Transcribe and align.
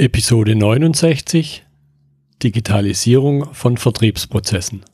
Episode 0.00 0.56
69 0.56 1.66
Digitalisierung 2.42 3.52
von 3.52 3.76
Vertriebsprozessen. 3.76 4.86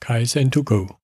Kaizen2Go. 0.00 0.94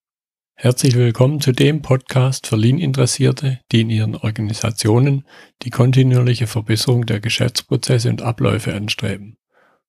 Herzlich 0.54 0.94
willkommen 0.94 1.40
zu 1.40 1.50
dem 1.50 1.82
Podcast 1.82 2.46
für 2.46 2.54
Lean-Interessierte, 2.54 3.58
die 3.72 3.80
in 3.80 3.90
ihren 3.90 4.14
Organisationen 4.14 5.26
die 5.62 5.70
kontinuierliche 5.70 6.46
Verbesserung 6.46 7.06
der 7.06 7.18
Geschäftsprozesse 7.18 8.08
und 8.08 8.22
Abläufe 8.22 8.72
anstreben, 8.72 9.36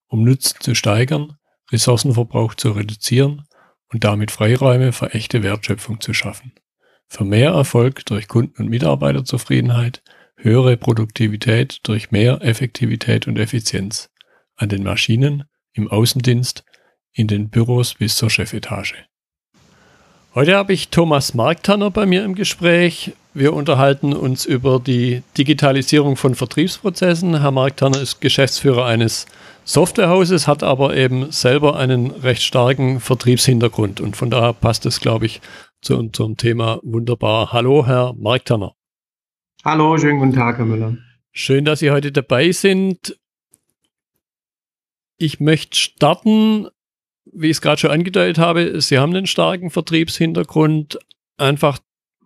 um 0.08 0.24
Nutzen 0.24 0.58
zu 0.60 0.74
steigern, 0.74 1.38
Ressourcenverbrauch 1.72 2.56
zu 2.56 2.72
reduzieren 2.72 3.44
und 3.94 4.04
damit 4.06 4.32
Freiräume 4.32 4.92
für 4.92 5.14
echte 5.14 5.44
Wertschöpfung 5.44 6.02
zu 6.02 6.16
schaffen. 6.16 6.54
Für 7.08 7.26
mehr 7.26 7.52
Erfolg 7.52 8.08
durch 8.08 8.28
Kunden- 8.28 8.60
und 8.60 8.70
Mitarbeiterzufriedenheit– 8.72 10.02
höhere 10.44 10.78
Produktivität 10.78 11.80
durch 11.84 12.12
mehr 12.12 12.42
Effektivität 12.42 13.28
und 13.28 13.38
Effizienz 13.38 14.10
an 14.56 14.70
den 14.70 14.84
Maschinen, 14.84 15.44
im 15.74 15.88
Außendienst, 15.88 16.64
in 17.14 17.28
den 17.28 17.50
Büros 17.50 17.96
bis 17.96 18.16
zur 18.16 18.30
Chefetage. 18.30 18.96
Heute 20.34 20.56
habe 20.56 20.72
ich 20.72 20.90
Thomas 20.90 21.34
Marktanner 21.34 21.92
bei 21.92 22.06
mir 22.06 22.24
im 22.24 22.36
Gespräch. 22.36 23.12
Wir 23.34 23.54
unterhalten 23.54 24.14
uns 24.14 24.46
über 24.46 24.80
die 24.80 25.24
Digitalisierung 25.38 26.16
von 26.16 26.36
Vertriebsprozessen. 26.36 27.42
Herr 27.42 27.52
Marktanner 27.52 28.02
ist 28.02 28.22
Geschäftsführer 28.22 28.86
eines 28.86 29.26
Softwarehauses, 29.66 30.48
hat 30.48 30.64
aber 30.64 30.96
eben 30.96 31.32
selber 31.32 31.78
einen 31.78 32.12
recht 32.12 32.44
starken 32.44 33.00
Vertriebshintergrund 33.00 34.00
und 34.02 34.16
von 34.16 34.30
daher 34.30 34.54
passt 34.54 34.86
es, 34.86 35.02
glaube 35.02 35.26
ich, 35.26 35.42
zu 35.82 35.98
unserem 35.98 36.38
Thema 36.38 36.80
wunderbar. 36.84 37.52
Hallo, 37.52 37.86
Herr 37.86 38.14
Marktanner. 38.18 38.74
Hallo, 39.64 39.96
schönen 40.00 40.18
guten 40.18 40.34
Tag, 40.34 40.58
Herr 40.58 40.66
Müller. 40.66 40.98
Schön, 41.34 41.66
dass 41.66 41.80
Sie 41.80 41.92
heute 41.92 42.12
dabei 42.12 42.52
sind. 42.52 43.16
Ich 45.20 45.40
möchte 45.40 45.78
starten, 45.78 46.68
wie 47.26 47.48
ich 47.48 47.58
es 47.58 47.62
gerade 47.62 47.80
schon 47.80 47.92
angedeutet 47.92 48.40
habe. 48.40 48.82
Sie 48.82 48.98
haben 48.98 49.16
einen 49.16 49.28
starken 49.28 49.70
Vertriebshintergrund. 49.70 50.98
Einfach, 51.38 51.78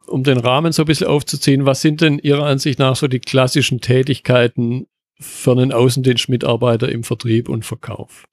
um 0.08 0.24
den 0.24 0.38
Rahmen 0.38 0.72
so 0.72 0.84
ein 0.84 0.86
bisschen 0.86 1.08
aufzuziehen. 1.08 1.66
Was 1.66 1.82
sind 1.82 2.00
denn 2.00 2.20
Ihrer 2.20 2.46
Ansicht 2.46 2.80
nach 2.80 2.96
so 2.96 3.10
die 3.10 3.20
klassischen 3.20 3.82
Tätigkeiten 3.82 4.88
für 5.20 5.52
einen 5.52 5.74
Außendienstmitarbeiter 5.74 6.90
im 6.90 7.04
Vertrieb 7.04 7.50
und 7.50 7.66
Verkauf? 7.66 8.30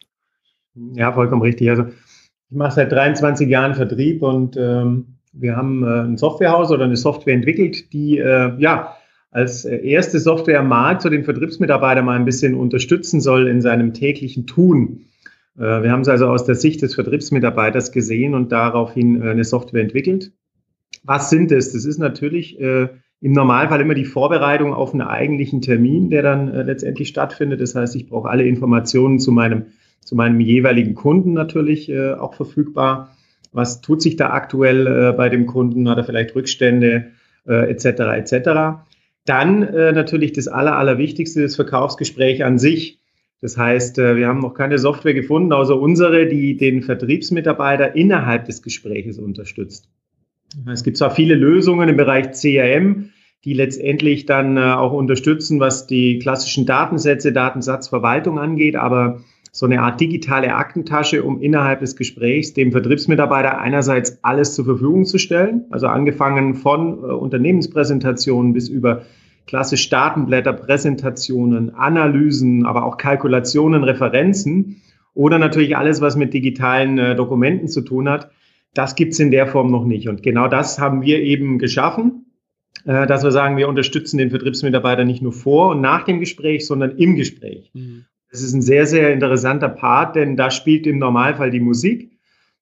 Ja, 0.74 1.12
vollkommen 1.12 1.42
richtig. 1.42 1.68
Also 1.70 1.86
ich 1.86 2.56
mache 2.56 2.76
seit 2.76 2.92
23 2.92 3.48
Jahren 3.48 3.74
Vertrieb 3.74 4.22
und 4.22 4.56
ähm, 4.56 5.18
wir 5.32 5.56
haben 5.56 5.82
äh, 5.82 6.02
ein 6.02 6.16
Softwarehaus 6.16 6.70
oder 6.70 6.84
eine 6.84 6.96
Software 6.96 7.34
entwickelt, 7.34 7.92
die 7.92 8.18
äh, 8.18 8.52
ja 8.58 8.96
als 9.30 9.64
äh, 9.64 9.76
erste 9.76 10.20
Software 10.20 10.60
am 10.60 10.68
Markt 10.68 11.04
den 11.04 11.24
Vertriebsmitarbeiter 11.24 12.02
mal 12.02 12.16
ein 12.16 12.26
bisschen 12.26 12.54
unterstützen 12.54 13.20
soll 13.20 13.48
in 13.48 13.60
seinem 13.60 13.94
täglichen 13.94 14.46
Tun. 14.46 15.06
Wir 15.54 15.92
haben 15.92 16.00
es 16.00 16.08
also 16.08 16.28
aus 16.28 16.46
der 16.46 16.54
Sicht 16.54 16.80
des 16.80 16.94
Vertriebsmitarbeiters 16.94 17.92
gesehen 17.92 18.34
und 18.34 18.52
daraufhin 18.52 19.20
eine 19.20 19.44
Software 19.44 19.82
entwickelt. 19.82 20.32
Was 21.04 21.28
sind 21.28 21.52
es? 21.52 21.74
Das 21.74 21.84
ist 21.84 21.98
natürlich 21.98 22.58
im 22.58 22.88
Normalfall 23.20 23.82
immer 23.82 23.92
die 23.92 24.06
Vorbereitung 24.06 24.72
auf 24.72 24.94
einen 24.94 25.02
eigentlichen 25.02 25.60
Termin, 25.60 26.08
der 26.08 26.22
dann 26.22 26.48
letztendlich 26.48 27.08
stattfindet. 27.08 27.60
Das 27.60 27.74
heißt, 27.74 27.94
ich 27.96 28.08
brauche 28.08 28.30
alle 28.30 28.44
Informationen 28.44 29.18
zu 29.18 29.30
meinem, 29.30 29.66
zu 30.00 30.16
meinem 30.16 30.40
jeweiligen 30.40 30.94
Kunden 30.94 31.34
natürlich 31.34 31.94
auch 31.94 32.32
verfügbar 32.32 33.10
was 33.52 33.80
tut 33.82 34.02
sich 34.02 34.16
da 34.16 34.30
aktuell 34.30 34.86
äh, 34.86 35.12
bei 35.16 35.28
dem 35.28 35.46
Kunden, 35.46 35.88
hat 35.88 35.98
er 35.98 36.04
vielleicht 36.04 36.34
Rückstände 36.34 37.12
äh, 37.46 37.70
etc. 37.70 38.32
etc. 38.32 38.84
Dann 39.24 39.62
äh, 39.62 39.92
natürlich 39.92 40.32
das 40.32 40.48
Aller, 40.48 40.76
Allerwichtigste, 40.76 41.42
das 41.42 41.56
Verkaufsgespräch 41.56 42.44
an 42.44 42.58
sich. 42.58 42.98
Das 43.40 43.56
heißt, 43.58 43.96
wir 43.96 44.28
haben 44.28 44.38
noch 44.38 44.54
keine 44.54 44.78
Software 44.78 45.14
gefunden, 45.14 45.52
außer 45.52 45.76
unsere, 45.76 46.28
die 46.28 46.56
den 46.56 46.80
Vertriebsmitarbeiter 46.80 47.96
innerhalb 47.96 48.44
des 48.44 48.62
Gespräches 48.62 49.18
unterstützt. 49.18 49.88
Es 50.70 50.84
gibt 50.84 50.96
zwar 50.96 51.10
viele 51.10 51.34
Lösungen 51.34 51.88
im 51.88 51.96
Bereich 51.96 52.30
CRM, 52.30 53.10
die 53.44 53.54
letztendlich 53.54 54.26
dann 54.26 54.56
auch 54.56 54.92
unterstützen, 54.92 55.58
was 55.58 55.88
die 55.88 56.20
klassischen 56.20 56.66
Datensätze, 56.66 57.32
Datensatzverwaltung 57.32 58.38
angeht, 58.38 58.76
aber 58.76 59.24
so 59.54 59.66
eine 59.66 59.82
Art 59.82 60.00
digitale 60.00 60.54
Aktentasche, 60.54 61.22
um 61.22 61.40
innerhalb 61.42 61.80
des 61.80 61.94
Gesprächs 61.94 62.54
dem 62.54 62.72
Vertriebsmitarbeiter 62.72 63.58
einerseits 63.58 64.18
alles 64.22 64.54
zur 64.54 64.64
Verfügung 64.64 65.04
zu 65.04 65.18
stellen, 65.18 65.66
also 65.70 65.88
angefangen 65.88 66.54
von 66.54 66.98
äh, 66.98 67.06
Unternehmenspräsentationen 67.12 68.54
bis 68.54 68.70
über 68.70 69.02
klassisch 69.46 69.90
Datenblätter, 69.90 70.54
Präsentationen, 70.54 71.74
Analysen, 71.74 72.64
aber 72.64 72.86
auch 72.86 72.96
Kalkulationen, 72.96 73.84
Referenzen 73.84 74.80
oder 75.12 75.38
natürlich 75.38 75.76
alles, 75.76 76.00
was 76.00 76.16
mit 76.16 76.32
digitalen 76.32 76.98
äh, 76.98 77.14
Dokumenten 77.14 77.68
zu 77.68 77.82
tun 77.82 78.08
hat. 78.08 78.30
Das 78.72 78.94
gibt's 78.94 79.18
in 79.18 79.30
der 79.30 79.46
Form 79.46 79.70
noch 79.70 79.84
nicht. 79.84 80.08
Und 80.08 80.22
genau 80.22 80.48
das 80.48 80.78
haben 80.78 81.02
wir 81.02 81.20
eben 81.20 81.58
geschaffen, 81.58 82.24
äh, 82.86 83.06
dass 83.06 83.22
wir 83.22 83.32
sagen, 83.32 83.58
wir 83.58 83.68
unterstützen 83.68 84.16
den 84.16 84.30
Vertriebsmitarbeiter 84.30 85.04
nicht 85.04 85.20
nur 85.20 85.32
vor 85.34 85.72
und 85.72 85.82
nach 85.82 86.04
dem 86.04 86.20
Gespräch, 86.20 86.66
sondern 86.66 86.96
im 86.96 87.16
Gespräch. 87.16 87.70
Mhm. 87.74 88.06
Das 88.32 88.40
ist 88.40 88.54
ein 88.54 88.62
sehr, 88.62 88.86
sehr 88.86 89.12
interessanter 89.12 89.68
Part, 89.68 90.16
denn 90.16 90.36
da 90.36 90.50
spielt 90.50 90.86
im 90.86 90.98
Normalfall 90.98 91.50
die 91.50 91.60
Musik. 91.60 92.10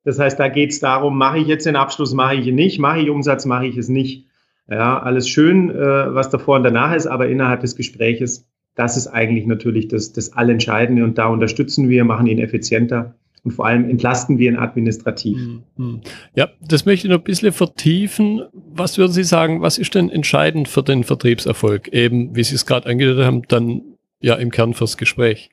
Das 0.04 0.18
heißt, 0.18 0.38
da 0.38 0.48
geht 0.48 0.70
es 0.70 0.80
darum, 0.80 1.16
mache 1.16 1.38
ich 1.38 1.46
jetzt 1.46 1.64
den 1.64 1.76
Abschluss, 1.76 2.12
mache 2.12 2.34
ich 2.34 2.46
ihn 2.46 2.56
nicht, 2.56 2.80
mache 2.80 3.00
ich 3.00 3.08
Umsatz, 3.08 3.46
mache 3.46 3.66
ich 3.66 3.76
es 3.76 3.88
nicht. 3.88 4.26
Ja, 4.68 4.98
alles 5.00 5.28
schön, 5.28 5.70
äh, 5.70 6.14
was 6.14 6.28
davor 6.30 6.56
und 6.56 6.64
danach 6.64 6.94
ist, 6.94 7.06
aber 7.06 7.28
innerhalb 7.28 7.60
des 7.60 7.76
Gespräches, 7.76 8.48
das 8.74 8.96
ist 8.96 9.06
eigentlich 9.08 9.46
natürlich 9.46 9.88
das, 9.88 10.12
das 10.12 10.32
Allentscheidende 10.32 11.04
und 11.04 11.18
da 11.18 11.26
unterstützen 11.26 11.88
wir, 11.88 12.04
machen 12.04 12.26
ihn 12.26 12.38
effizienter 12.38 13.14
und 13.42 13.52
vor 13.52 13.66
allem 13.66 13.88
entlasten 13.88 14.38
wir 14.38 14.50
ihn 14.50 14.56
administrativ. 14.56 15.38
Hm, 15.38 15.62
hm. 15.76 16.00
Ja, 16.34 16.48
das 16.66 16.84
möchte 16.84 17.06
ich 17.06 17.10
noch 17.10 17.18
ein 17.18 17.24
bisschen 17.24 17.52
vertiefen. 17.52 18.42
Was 18.52 18.98
würden 18.98 19.12
Sie 19.12 19.24
sagen, 19.24 19.60
was 19.60 19.78
ist 19.78 19.94
denn 19.94 20.08
entscheidend 20.08 20.68
für 20.68 20.82
den 20.82 21.04
Vertriebserfolg? 21.04 21.88
Eben, 21.88 22.34
wie 22.36 22.44
Sie 22.44 22.54
es 22.54 22.66
gerade 22.66 22.88
angedeutet 22.88 23.24
haben, 23.24 23.42
dann 23.48 23.82
ja 24.20 24.34
im 24.34 24.50
Kern 24.50 24.74
fürs 24.74 24.96
Gespräch. 24.96 25.50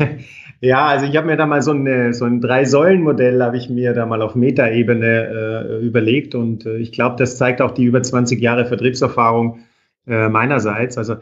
Ja, 0.62 0.88
also 0.88 1.06
ich 1.06 1.16
habe 1.16 1.26
mir 1.26 1.38
da 1.38 1.46
mal 1.46 1.62
so, 1.62 1.70
eine, 1.70 2.12
so 2.12 2.26
ein 2.26 2.42
Drei-Säulen-Modell, 2.42 3.42
habe 3.42 3.56
ich 3.56 3.70
mir 3.70 3.94
da 3.94 4.04
mal 4.04 4.20
auf 4.20 4.34
Metaebene 4.34 5.78
äh, 5.80 5.86
überlegt 5.86 6.34
und 6.34 6.66
äh, 6.66 6.76
ich 6.76 6.92
glaube, 6.92 7.16
das 7.16 7.38
zeigt 7.38 7.62
auch 7.62 7.70
die 7.70 7.84
über 7.84 8.02
20 8.02 8.38
Jahre 8.42 8.66
Vertriebserfahrung 8.66 9.60
äh, 10.06 10.28
meinerseits. 10.28 10.98
Also 10.98 11.16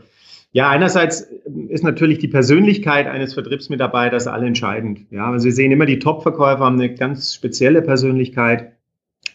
ja, 0.50 0.70
einerseits 0.70 1.20
ist 1.68 1.84
natürlich 1.84 2.18
die 2.18 2.26
Persönlichkeit 2.26 3.06
eines 3.06 3.34
Vertriebsmitarbeiters 3.34 4.26
allentscheidend. 4.26 5.06
Ja, 5.10 5.30
also 5.30 5.44
wir 5.44 5.52
sehen 5.52 5.70
immer, 5.70 5.86
die 5.86 6.00
Top-Verkäufer 6.00 6.64
haben 6.64 6.80
eine 6.80 6.92
ganz 6.92 7.32
spezielle 7.32 7.82
Persönlichkeit. 7.82 8.72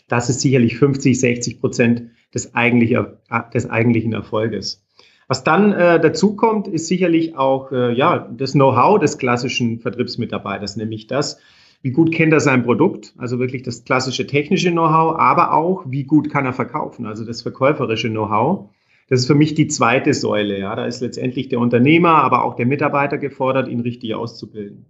Das 0.09 0.29
ist 0.29 0.41
sicherlich 0.41 0.77
50, 0.77 1.17
60 1.17 1.61
Prozent 1.61 2.03
des, 2.33 2.55
eigentlich, 2.55 2.97
des 3.53 3.69
eigentlichen 3.69 4.11
Erfolges. 4.11 4.82
Was 5.33 5.43
dann 5.43 5.73
äh, 5.73 5.99
dazu 5.99 6.35
kommt, 6.35 6.67
ist 6.67 6.87
sicherlich 6.87 7.35
auch 7.35 7.71
äh, 7.71 7.91
ja, 7.91 8.29
das 8.37 8.51
Know-how 8.51 8.99
des 8.99 9.17
klassischen 9.17 9.79
Vertriebsmitarbeiters, 9.79 10.75
nämlich 10.77 11.07
das, 11.07 11.39
wie 11.81 11.89
gut 11.89 12.11
kennt 12.11 12.33
er 12.33 12.39
sein 12.39 12.61
Produkt, 12.61 13.15
also 13.17 13.39
wirklich 13.39 13.63
das 13.63 13.83
klassische 13.83 14.27
technische 14.27 14.69
Know-how, 14.69 15.17
aber 15.17 15.53
auch, 15.55 15.85
wie 15.87 16.03
gut 16.03 16.29
kann 16.29 16.45
er 16.45 16.53
verkaufen, 16.53 17.07
also 17.07 17.25
das 17.25 17.41
verkäuferische 17.41 18.11
Know-how. 18.11 18.69
Das 19.09 19.21
ist 19.21 19.25
für 19.25 19.33
mich 19.33 19.55
die 19.55 19.65
zweite 19.65 20.13
Säule. 20.13 20.59
Ja. 20.59 20.75
Da 20.75 20.85
ist 20.85 21.01
letztendlich 21.01 21.49
der 21.49 21.57
Unternehmer, 21.57 22.23
aber 22.23 22.43
auch 22.43 22.53
der 22.53 22.67
Mitarbeiter 22.67 23.17
gefordert, 23.17 23.67
ihn 23.67 23.79
richtig 23.79 24.13
auszubilden. 24.13 24.85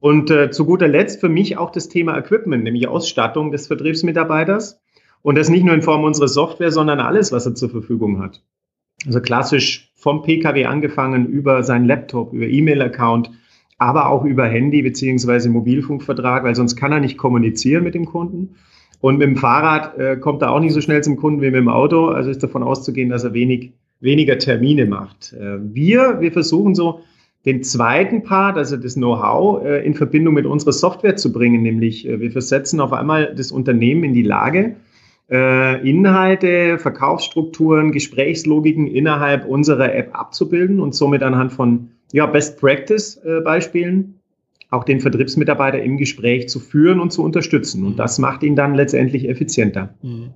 Und 0.00 0.30
äh, 0.30 0.50
zu 0.50 0.66
guter 0.66 0.86
Letzt 0.86 1.18
für 1.18 1.30
mich 1.30 1.56
auch 1.56 1.70
das 1.70 1.88
Thema 1.88 2.18
Equipment, 2.18 2.62
nämlich 2.62 2.88
Ausstattung 2.88 3.52
des 3.52 3.68
Vertriebsmitarbeiters. 3.68 4.82
Und 5.22 5.38
das 5.38 5.48
nicht 5.48 5.64
nur 5.64 5.74
in 5.74 5.80
Form 5.80 6.04
unserer 6.04 6.28
Software, 6.28 6.72
sondern 6.72 7.00
alles, 7.00 7.32
was 7.32 7.46
er 7.46 7.54
zur 7.54 7.70
Verfügung 7.70 8.20
hat. 8.20 8.42
Also 9.06 9.20
klassisch 9.20 9.90
vom 9.94 10.22
PKW 10.22 10.64
angefangen 10.66 11.26
über 11.26 11.62
seinen 11.62 11.86
Laptop, 11.86 12.32
über 12.32 12.46
E-Mail-Account, 12.46 13.30
aber 13.78 14.10
auch 14.10 14.24
über 14.24 14.46
Handy 14.46 14.82
beziehungsweise 14.82 15.48
Mobilfunkvertrag, 15.48 16.44
weil 16.44 16.54
sonst 16.54 16.76
kann 16.76 16.92
er 16.92 17.00
nicht 17.00 17.18
kommunizieren 17.18 17.84
mit 17.84 17.94
dem 17.94 18.04
Kunden. 18.04 18.56
Und 19.00 19.18
mit 19.18 19.26
dem 19.26 19.36
Fahrrad 19.36 19.98
äh, 19.98 20.16
kommt 20.16 20.42
er 20.42 20.52
auch 20.52 20.60
nicht 20.60 20.72
so 20.72 20.80
schnell 20.80 21.02
zum 21.02 21.16
Kunden 21.16 21.40
wie 21.40 21.46
mit 21.46 21.56
dem 21.56 21.68
Auto. 21.68 22.06
Also 22.06 22.30
ist 22.30 22.42
davon 22.42 22.62
auszugehen, 22.62 23.10
dass 23.10 23.24
er 23.24 23.34
wenig, 23.34 23.72
weniger 24.00 24.38
Termine 24.38 24.86
macht. 24.86 25.32
Äh, 25.32 25.58
wir, 25.74 26.20
wir 26.20 26.30
versuchen 26.30 26.76
so 26.76 27.00
den 27.44 27.64
zweiten 27.64 28.22
Part, 28.22 28.56
also 28.56 28.76
das 28.76 28.94
Know-how, 28.94 29.64
äh, 29.64 29.84
in 29.84 29.94
Verbindung 29.94 30.34
mit 30.34 30.46
unserer 30.46 30.72
Software 30.72 31.16
zu 31.16 31.32
bringen. 31.32 31.62
Nämlich 31.62 32.08
äh, 32.08 32.20
wir 32.20 32.30
versetzen 32.30 32.80
auf 32.80 32.92
einmal 32.92 33.34
das 33.34 33.50
Unternehmen 33.50 34.04
in 34.04 34.14
die 34.14 34.22
Lage, 34.22 34.76
Inhalte, 35.28 36.78
Verkaufsstrukturen, 36.78 37.92
Gesprächslogiken 37.92 38.86
innerhalb 38.86 39.46
unserer 39.46 39.94
App 39.94 40.14
abzubilden 40.14 40.80
und 40.80 40.94
somit 40.94 41.22
anhand 41.22 41.52
von 41.52 41.90
ja, 42.12 42.26
Best 42.26 42.60
Practice 42.60 43.16
äh, 43.24 43.40
auch 44.70 44.84
den 44.84 45.00
Vertriebsmitarbeiter 45.00 45.82
im 45.82 45.98
Gespräch 45.98 46.48
zu 46.48 46.58
führen 46.58 46.98
und 47.00 47.12
zu 47.12 47.22
unterstützen. 47.22 47.84
Und 47.84 47.98
das 47.98 48.18
macht 48.18 48.42
ihn 48.42 48.56
dann 48.56 48.74
letztendlich 48.74 49.28
effizienter. 49.28 49.94
Mhm. 50.02 50.30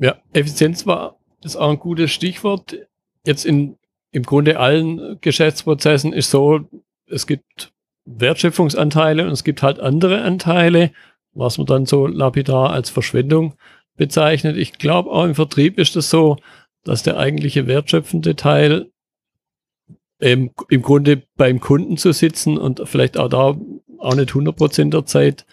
Ja, 0.00 0.16
Effizienz 0.32 0.86
war 0.86 1.16
ist 1.42 1.56
auch 1.56 1.70
ein 1.70 1.78
gutes 1.78 2.10
Stichwort. 2.10 2.76
Jetzt 3.24 3.44
in 3.44 3.76
im 4.12 4.22
Grunde 4.22 4.58
allen 4.58 5.18
Geschäftsprozessen 5.20 6.12
ist 6.14 6.30
so, 6.30 6.60
es 7.06 7.26
gibt 7.26 7.72
Wertschöpfungsanteile 8.06 9.24
und 9.24 9.32
es 9.32 9.44
gibt 9.44 9.62
halt 9.62 9.78
andere 9.78 10.22
Anteile, 10.22 10.90
was 11.34 11.58
man 11.58 11.66
dann 11.66 11.84
so 11.84 12.06
lapidar 12.06 12.70
als 12.70 12.88
Verschwendung 12.88 13.54
bezeichnet. 13.96 14.56
Ich 14.56 14.72
glaube, 14.78 15.10
auch 15.10 15.24
im 15.24 15.34
Vertrieb 15.34 15.78
ist 15.78 15.90
es 15.90 15.94
das 15.94 16.10
so, 16.10 16.36
dass 16.84 17.02
der 17.02 17.16
eigentliche 17.18 17.66
wertschöpfende 17.66 18.36
Teil 18.36 18.90
ähm, 20.20 20.50
im 20.68 20.82
Grunde 20.82 21.22
beim 21.36 21.60
Kunden 21.60 21.96
zu 21.96 22.12
sitzen 22.12 22.56
und 22.58 22.82
vielleicht 22.84 23.18
auch 23.18 23.28
da 23.28 23.56
auch 23.98 24.14
nicht 24.14 24.30
100 24.30 24.56
Prozent 24.56 24.94
der 24.94 25.04
Zeit. 25.04 25.46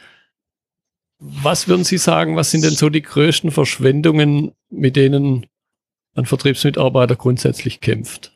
Was 1.19 1.67
würden 1.67 1.83
Sie 1.83 1.97
sagen, 1.97 2.35
was 2.35 2.51
sind 2.51 2.63
denn 2.63 2.71
so 2.71 2.89
die 2.89 3.01
größten 3.01 3.51
Verschwendungen, 3.51 4.51
mit 4.69 4.95
denen 4.95 5.45
ein 6.15 6.25
Vertriebsmitarbeiter 6.25 7.15
grundsätzlich 7.15 7.81
kämpft? 7.81 8.31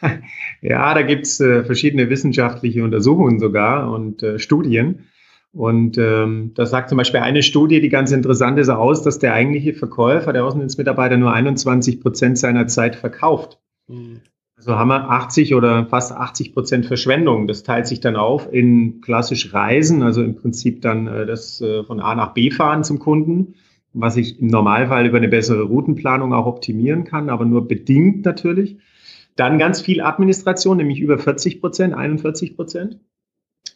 Ja, 0.60 0.94
da 0.94 1.02
gibt's 1.02 1.40
äh, 1.40 1.62
verschiedene 1.62 2.08
wissenschaftliche 2.08 2.84
Untersuchungen 2.84 3.38
sogar 3.38 3.92
und 3.92 4.22
äh, 4.22 4.38
Studien. 4.38 5.06
Und 5.54 5.98
ähm, 5.98 6.50
das 6.54 6.70
sagt 6.70 6.88
zum 6.88 6.98
Beispiel 6.98 7.20
eine 7.20 7.44
Studie, 7.44 7.80
die 7.80 7.88
ganz 7.88 8.10
interessant 8.10 8.58
ist, 8.58 8.68
aus, 8.68 9.02
dass 9.02 9.20
der 9.20 9.34
eigentliche 9.34 9.72
Verkäufer, 9.72 10.32
der 10.32 10.44
Außendienstmitarbeiter, 10.44 11.16
nur 11.16 11.32
21 11.32 12.00
Prozent 12.00 12.38
seiner 12.38 12.66
Zeit 12.66 12.96
verkauft. 12.96 13.60
Mhm. 13.86 14.20
Also 14.56 14.76
haben 14.76 14.88
wir 14.88 15.10
80 15.10 15.54
oder 15.54 15.86
fast 15.86 16.10
80 16.12 16.54
Prozent 16.54 16.86
Verschwendung. 16.86 17.46
Das 17.46 17.62
teilt 17.62 17.86
sich 17.86 18.00
dann 18.00 18.16
auf 18.16 18.52
in 18.52 19.00
klassisch 19.00 19.54
Reisen, 19.54 20.02
also 20.02 20.22
im 20.22 20.34
Prinzip 20.34 20.82
dann 20.82 21.06
äh, 21.06 21.24
das 21.24 21.60
äh, 21.60 21.84
von 21.84 22.00
A 22.00 22.16
nach 22.16 22.34
B 22.34 22.50
fahren 22.50 22.82
zum 22.82 22.98
Kunden, 22.98 23.54
was 23.92 24.16
ich 24.16 24.40
im 24.40 24.48
Normalfall 24.48 25.06
über 25.06 25.18
eine 25.18 25.28
bessere 25.28 25.62
Routenplanung 25.62 26.32
auch 26.32 26.46
optimieren 26.46 27.04
kann, 27.04 27.30
aber 27.30 27.44
nur 27.44 27.68
bedingt 27.68 28.24
natürlich. 28.24 28.78
Dann 29.36 29.58
ganz 29.58 29.80
viel 29.80 30.00
Administration, 30.00 30.78
nämlich 30.78 31.00
über 31.00 31.18
40 31.18 31.60
Prozent, 31.60 31.94
41 31.94 32.56
Prozent 32.56 32.98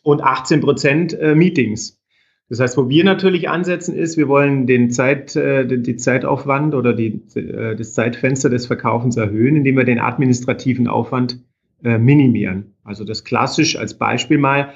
und 0.02 0.22
18 0.22 0.60
Prozent 0.60 1.18
äh, 1.18 1.34
Meetings. 1.34 2.00
Das 2.48 2.60
heißt, 2.60 2.78
wo 2.78 2.88
wir 2.88 3.04
natürlich 3.04 3.50
ansetzen 3.50 3.94
ist, 3.94 4.16
wir 4.16 4.26
wollen 4.26 4.66
den 4.66 4.90
Zeit, 4.90 5.36
äh, 5.36 5.66
die 5.66 5.96
Zeitaufwand 5.96 6.74
oder 6.74 6.94
die, 6.94 7.20
äh, 7.34 7.76
das 7.76 7.92
Zeitfenster 7.92 8.48
des 8.48 8.66
Verkaufens 8.66 9.16
erhöhen, 9.18 9.56
indem 9.56 9.76
wir 9.76 9.84
den 9.84 9.98
administrativen 9.98 10.88
Aufwand 10.88 11.40
minimieren. 11.80 12.74
Also 12.82 13.04
das 13.04 13.22
klassisch 13.22 13.76
als 13.76 13.94
Beispiel 13.94 14.36
mal 14.36 14.70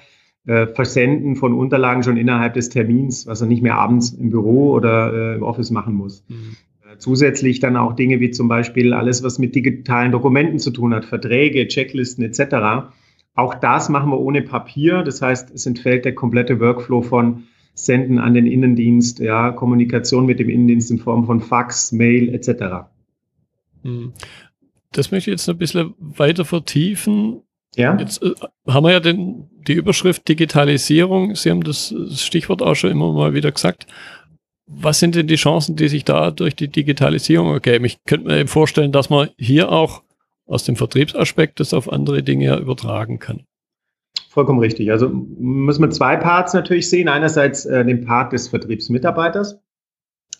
Versenden 0.44 1.34
von 1.34 1.52
Unterlagen 1.52 2.04
schon 2.04 2.16
innerhalb 2.16 2.54
des 2.54 2.68
Termins, 2.68 3.26
was 3.26 3.40
er 3.40 3.48
nicht 3.48 3.60
mehr 3.60 3.74
abends 3.74 4.10
im 4.12 4.30
Büro 4.30 4.70
oder 4.70 5.34
im 5.34 5.42
Office 5.42 5.72
machen 5.72 5.94
muss. 5.94 6.24
Mhm. 6.28 6.56
Zusätzlich 6.98 7.58
dann 7.58 7.76
auch 7.76 7.94
Dinge 7.94 8.20
wie 8.20 8.30
zum 8.30 8.46
Beispiel 8.46 8.92
alles, 8.94 9.24
was 9.24 9.40
mit 9.40 9.56
digitalen 9.56 10.12
Dokumenten 10.12 10.60
zu 10.60 10.70
tun 10.70 10.94
hat, 10.94 11.04
Verträge, 11.04 11.66
Checklisten 11.66 12.24
etc. 12.24 12.92
Auch 13.34 13.54
das 13.54 13.88
machen 13.88 14.10
wir 14.10 14.18
ohne 14.18 14.42
Papier. 14.42 15.02
Das 15.02 15.22
heißt, 15.22 15.50
es 15.50 15.66
entfällt 15.66 16.04
der 16.04 16.14
komplette 16.14 16.60
Workflow 16.60 17.02
von 17.02 17.44
Senden 17.74 18.18
an 18.18 18.34
den 18.34 18.46
Innendienst, 18.46 19.18
ja, 19.18 19.50
Kommunikation 19.50 20.26
mit 20.26 20.38
dem 20.38 20.50
Innendienst 20.50 20.90
in 20.90 20.98
Form 20.98 21.24
von 21.24 21.40
Fax, 21.40 21.92
Mail 21.92 22.34
etc. 22.34 22.86
Hm. 23.82 24.12
Das 24.92 25.10
möchte 25.10 25.30
ich 25.30 25.34
jetzt 25.34 25.46
noch 25.46 25.54
ein 25.54 25.58
bisschen 25.58 25.94
weiter 25.98 26.44
vertiefen. 26.44 27.42
Ja. 27.76 27.96
Jetzt 27.98 28.22
äh, 28.22 28.34
haben 28.68 28.84
wir 28.84 28.92
ja 28.92 29.00
den, 29.00 29.48
die 29.66 29.72
Überschrift 29.72 30.28
Digitalisierung. 30.28 31.34
Sie 31.34 31.50
haben 31.50 31.64
das, 31.64 31.94
das 31.96 32.22
Stichwort 32.22 32.60
auch 32.60 32.74
schon 32.74 32.90
immer 32.90 33.10
mal 33.12 33.32
wieder 33.32 33.50
gesagt. 33.50 33.86
Was 34.66 35.00
sind 35.00 35.14
denn 35.14 35.26
die 35.26 35.36
Chancen, 35.36 35.76
die 35.76 35.88
sich 35.88 36.04
da 36.04 36.30
durch 36.30 36.54
die 36.54 36.68
Digitalisierung 36.68 37.52
ergeben? 37.52 37.86
Ich 37.86 38.04
könnte 38.04 38.26
mir 38.26 38.38
eben 38.38 38.48
vorstellen, 38.48 38.92
dass 38.92 39.10
man 39.10 39.30
hier 39.38 39.72
auch 39.72 40.02
aus 40.46 40.64
dem 40.64 40.76
Vertriebsaspekt 40.76 41.60
das 41.60 41.74
auf 41.74 41.90
andere 41.90 42.22
Dinge 42.22 42.56
übertragen 42.58 43.18
kann. 43.18 43.44
Vollkommen 44.28 44.60
richtig. 44.60 44.90
Also 44.90 45.08
müssen 45.10 45.82
wir 45.82 45.90
zwei 45.90 46.16
Parts 46.16 46.54
natürlich 46.54 46.88
sehen. 46.88 47.08
Einerseits 47.08 47.66
äh, 47.66 47.84
den 47.84 48.04
Part 48.04 48.32
des 48.32 48.48
Vertriebsmitarbeiters, 48.48 49.58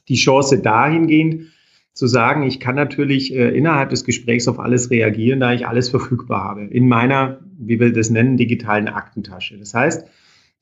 die 0.09 0.15
Chance 0.15 0.61
dahingehend 0.61 1.53
zu 1.93 2.07
sagen, 2.07 2.43
ich 2.43 2.59
kann 2.59 2.75
natürlich 2.75 3.35
äh, 3.35 3.51
innerhalb 3.57 3.91
des 3.91 4.05
Gesprächs 4.05 4.49
auf 4.49 4.59
alles 4.59 4.91
reagieren, 4.91 5.41
da 5.41 5.53
ich 5.53 5.67
alles 5.67 5.91
verfügbar 5.91 6.43
habe 6.43 6.65
in 6.65 6.89
meiner, 6.89 7.41
wie 7.59 7.79
wir 7.81 7.93
das 7.93 8.09
nennen, 8.09 8.39
digitalen 8.39 8.89
Aktentasche. 8.89 9.59
Das 9.59 9.75
heißt, 9.75 10.09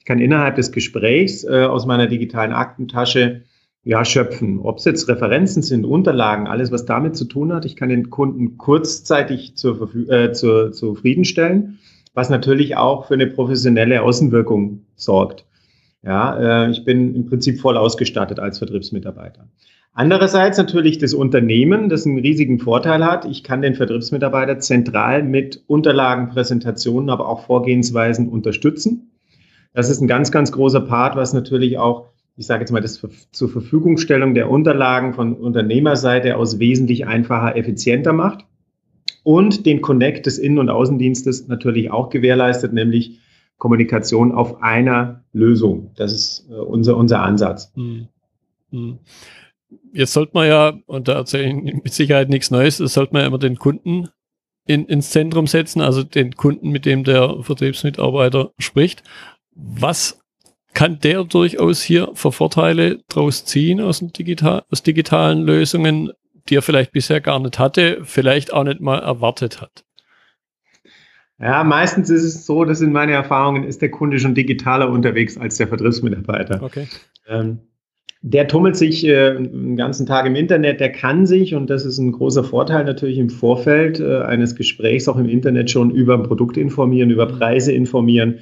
ich 0.00 0.04
kann 0.04 0.18
innerhalb 0.18 0.56
des 0.56 0.72
Gesprächs 0.72 1.44
äh, 1.44 1.64
aus 1.64 1.86
meiner 1.86 2.08
digitalen 2.08 2.52
Aktentasche 2.52 3.42
ja, 3.82 4.04
schöpfen. 4.04 4.60
Ob 4.60 4.78
es 4.78 4.84
jetzt 4.84 5.08
Referenzen 5.08 5.62
sind, 5.62 5.84
Unterlagen, 5.84 6.46
alles, 6.46 6.70
was 6.70 6.84
damit 6.84 7.16
zu 7.16 7.24
tun 7.24 7.52
hat. 7.52 7.64
Ich 7.64 7.76
kann 7.76 7.88
den 7.88 8.10
Kunden 8.10 8.58
kurzzeitig 8.58 9.56
zur, 9.56 9.90
äh, 10.08 10.32
zur, 10.32 10.72
zufriedenstellen, 10.72 11.78
was 12.12 12.28
natürlich 12.28 12.76
auch 12.76 13.06
für 13.06 13.14
eine 13.14 13.26
professionelle 13.26 14.02
Außenwirkung 14.02 14.84
sorgt. 14.96 15.46
Ja, 16.02 16.66
äh, 16.66 16.70
ich 16.70 16.84
bin 16.84 17.14
im 17.14 17.26
Prinzip 17.26 17.60
voll 17.60 17.76
ausgestattet 17.76 18.38
als 18.38 18.58
Vertriebsmitarbeiter. 18.58 19.48
Andererseits 19.92 20.56
natürlich 20.56 20.98
das 20.98 21.14
Unternehmen, 21.14 21.88
das 21.88 22.06
einen 22.06 22.18
riesigen 22.18 22.58
Vorteil 22.58 23.04
hat. 23.04 23.24
Ich 23.24 23.42
kann 23.42 23.60
den 23.60 23.74
Vertriebsmitarbeiter 23.74 24.58
zentral 24.60 25.22
mit 25.22 25.64
Unterlagen, 25.66 26.28
Präsentationen, 26.28 27.10
aber 27.10 27.28
auch 27.28 27.46
Vorgehensweisen 27.46 28.28
unterstützen. 28.28 29.10
Das 29.72 29.90
ist 29.90 30.00
ein 30.00 30.08
ganz, 30.08 30.30
ganz 30.30 30.52
großer 30.52 30.80
Part, 30.80 31.16
was 31.16 31.32
natürlich 31.32 31.78
auch 31.78 32.09
ich 32.40 32.46
sage 32.46 32.62
jetzt 32.62 32.72
mal, 32.72 32.80
das 32.80 33.06
zur 33.32 33.50
Verfügungstellung 33.50 34.32
der 34.32 34.50
Unterlagen 34.50 35.12
von 35.12 35.34
Unternehmerseite 35.34 36.38
aus 36.38 36.58
wesentlich 36.58 37.06
einfacher, 37.06 37.54
effizienter 37.54 38.14
macht 38.14 38.46
und 39.24 39.66
den 39.66 39.82
Connect 39.82 40.24
des 40.24 40.38
Innen- 40.38 40.58
und 40.58 40.70
Außendienstes 40.70 41.48
natürlich 41.48 41.90
auch 41.90 42.08
gewährleistet, 42.08 42.72
nämlich 42.72 43.20
Kommunikation 43.58 44.32
auf 44.32 44.62
einer 44.62 45.22
Lösung. 45.34 45.90
Das 45.96 46.14
ist 46.14 46.48
äh, 46.48 46.54
unser, 46.54 46.96
unser 46.96 47.20
Ansatz. 47.20 47.72
Hm. 47.74 48.08
Hm. 48.70 49.00
Jetzt 49.92 50.14
sollte 50.14 50.32
man 50.32 50.48
ja, 50.48 50.78
und 50.86 51.08
da 51.08 51.16
erzähle 51.16 51.48
ich 51.48 51.74
mit 51.84 51.92
Sicherheit 51.92 52.30
nichts 52.30 52.50
Neues, 52.50 52.78
das 52.78 52.94
sollte 52.94 53.12
man 53.12 53.20
ja 53.20 53.28
immer 53.28 53.38
den 53.38 53.58
Kunden 53.58 54.08
in, 54.66 54.86
ins 54.86 55.10
Zentrum 55.10 55.46
setzen, 55.46 55.82
also 55.82 56.02
den 56.04 56.36
Kunden, 56.36 56.70
mit 56.70 56.86
dem 56.86 57.04
der 57.04 57.42
Vertriebsmitarbeiter 57.42 58.52
spricht. 58.58 59.02
Was 59.54 60.19
kann 60.74 60.98
der 61.00 61.24
durchaus 61.24 61.82
hier 61.82 62.10
Vorteile 62.14 63.00
draus 63.08 63.44
ziehen 63.44 63.80
aus, 63.80 64.00
digital, 64.00 64.62
aus 64.70 64.82
digitalen 64.82 65.42
Lösungen, 65.42 66.10
die 66.48 66.56
er 66.56 66.62
vielleicht 66.62 66.92
bisher 66.92 67.20
gar 67.20 67.40
nicht 67.40 67.58
hatte, 67.58 68.00
vielleicht 68.04 68.52
auch 68.52 68.64
nicht 68.64 68.80
mal 68.80 68.98
erwartet 68.98 69.60
hat? 69.60 69.84
Ja, 71.40 71.64
meistens 71.64 72.10
ist 72.10 72.24
es 72.24 72.44
so, 72.44 72.64
dass 72.64 72.82
in 72.82 72.92
meinen 72.92 73.10
Erfahrungen 73.10 73.64
ist 73.64 73.80
der 73.80 73.90
Kunde 73.90 74.18
schon 74.18 74.34
digitaler 74.34 74.90
unterwegs 74.90 75.38
als 75.38 75.56
der 75.56 75.68
Vertriebsmitarbeiter. 75.68 76.62
Okay. 76.62 76.86
Ähm, 77.26 77.60
der 78.22 78.46
tummelt 78.48 78.76
sich 78.76 79.06
äh, 79.06 79.34
den 79.36 79.76
ganzen 79.76 80.04
Tag 80.04 80.26
im 80.26 80.34
Internet, 80.34 80.78
der 80.80 80.92
kann 80.92 81.24
sich, 81.24 81.54
und 81.54 81.70
das 81.70 81.86
ist 81.86 81.96
ein 81.96 82.12
großer 82.12 82.44
Vorteil 82.44 82.84
natürlich 82.84 83.16
im 83.16 83.30
Vorfeld 83.30 83.98
äh, 83.98 84.18
eines 84.18 84.54
Gesprächs 84.54 85.08
auch 85.08 85.16
im 85.16 85.28
Internet 85.28 85.70
schon 85.70 85.90
über 85.90 86.14
ein 86.14 86.24
Produkt 86.24 86.58
informieren, 86.58 87.10
über 87.10 87.26
Preise 87.26 87.72
informieren, 87.72 88.40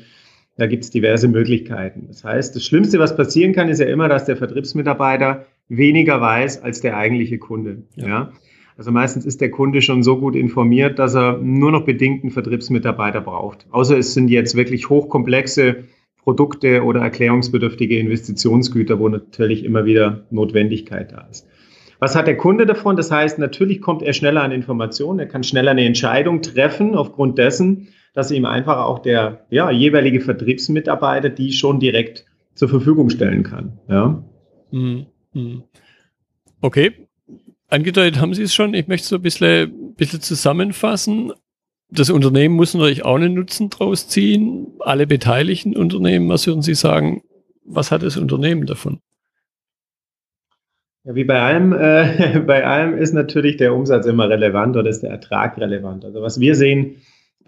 da 0.59 0.67
gibt 0.67 0.85
es 0.85 0.91
diverse 0.91 1.29
Möglichkeiten. 1.29 2.07
Das 2.09 2.25
heißt, 2.25 2.55
das 2.55 2.65
Schlimmste, 2.65 2.99
was 2.99 3.17
passieren 3.17 3.53
kann, 3.53 3.69
ist 3.69 3.79
ja 3.79 3.87
immer, 3.87 4.09
dass 4.09 4.25
der 4.25 4.37
Vertriebsmitarbeiter 4.37 5.47
weniger 5.69 6.21
weiß 6.21 6.63
als 6.63 6.81
der 6.81 6.97
eigentliche 6.97 7.39
Kunde. 7.39 7.85
Ja. 7.95 8.07
ja? 8.07 8.33
Also 8.77 8.91
meistens 8.91 9.25
ist 9.25 9.41
der 9.41 9.51
Kunde 9.51 9.81
schon 9.83 10.03
so 10.03 10.19
gut 10.19 10.35
informiert, 10.35 10.99
dass 10.99 11.15
er 11.15 11.39
nur 11.39 11.71
noch 11.71 11.85
bedingt 11.85 12.23
einen 12.23 12.33
Vertriebsmitarbeiter 12.33 13.21
braucht. 13.21 13.67
Außer 13.71 13.97
es 13.97 14.15
sind 14.15 14.29
jetzt 14.29 14.57
wirklich 14.57 14.91
hochkomplexe 14.91 15.85
Produkte 16.23 16.83
oder 16.83 17.01
erklärungsbedürftige 17.03 17.99
Investitionsgüter, 17.99 18.99
wo 18.99 19.09
natürlich 19.09 19.65
immer 19.65 19.85
wieder 19.85 20.27
Notwendigkeit 20.31 21.13
da 21.13 21.27
ist. 21.31 21.47
Was 22.01 22.17
hat 22.17 22.27
der 22.27 22.37
Kunde 22.37 22.67
davon? 22.67 22.97
Das 22.97 23.11
heißt, 23.11 23.39
natürlich 23.39 23.81
kommt 23.81 24.03
er 24.03 24.13
schneller 24.13 24.43
an 24.43 24.53
Informationen, 24.53 25.21
er 25.21 25.27
kann 25.27 25.43
schneller 25.45 25.73
eine 25.73 25.85
Entscheidung 25.85 26.43
treffen 26.43 26.95
aufgrund 26.95 27.39
dessen, 27.39 27.89
dass 28.19 28.33
ihm 28.33 28.47
einfach 28.47 28.79
auch 28.79 28.99
der 28.99 29.47
ja, 29.49 29.71
jeweilige 29.71 30.21
Vertriebsmitarbeiter 30.21 31.29
die 31.29 31.53
schon 31.53 31.79
direkt 31.79 32.25
zur 32.57 32.69
Verfügung 32.69 33.11
stellen 33.11 33.45
kann. 33.45 33.79
Ja. 33.89 34.25
Mhm. 34.73 35.07
Mhm. 35.33 35.63
Okay, 36.61 37.07
angedeutet 37.69 38.21
haben 38.21 38.35
Sie 38.35 38.43
es 38.43 38.53
schon. 38.53 38.75
Ich 38.75 38.89
möchte 38.89 39.07
so 39.07 39.15
ein 39.15 39.23
bisschen, 39.23 39.95
bisschen 39.95 40.21
zusammenfassen. 40.21 41.33
Das 41.91 42.11
Unternehmen 42.11 42.57
muss 42.57 42.75
natürlich 42.75 43.05
auch 43.05 43.15
einen 43.15 43.35
Nutzen 43.35 43.71
draus 43.71 44.09
ziehen. 44.09 44.67
Alle 44.81 45.07
beteiligten 45.07 45.77
Unternehmen, 45.77 46.29
was 46.29 46.45
würden 46.49 46.63
Sie 46.63 46.75
sagen, 46.75 47.23
was 47.65 47.93
hat 47.93 48.03
das 48.03 48.17
Unternehmen 48.17 48.67
davon? 48.67 48.99
Ja, 51.05 51.15
wie 51.15 51.23
bei 51.23 51.41
allem, 51.41 51.73
äh, 51.73 52.41
bei 52.47 52.67
allem 52.67 52.99
ist 52.99 53.15
natürlich 53.15 53.59
der 53.59 53.77
Umsatz 53.77 54.07
immer 54.07 54.29
relevant 54.29 54.77
oder 54.77 54.91
ist 54.91 55.05
der 55.05 55.11
Ertrag 55.11 55.57
relevant. 55.59 56.05
Also 56.05 56.21
was 56.21 56.41
wir 56.41 56.57
sehen, 56.57 56.97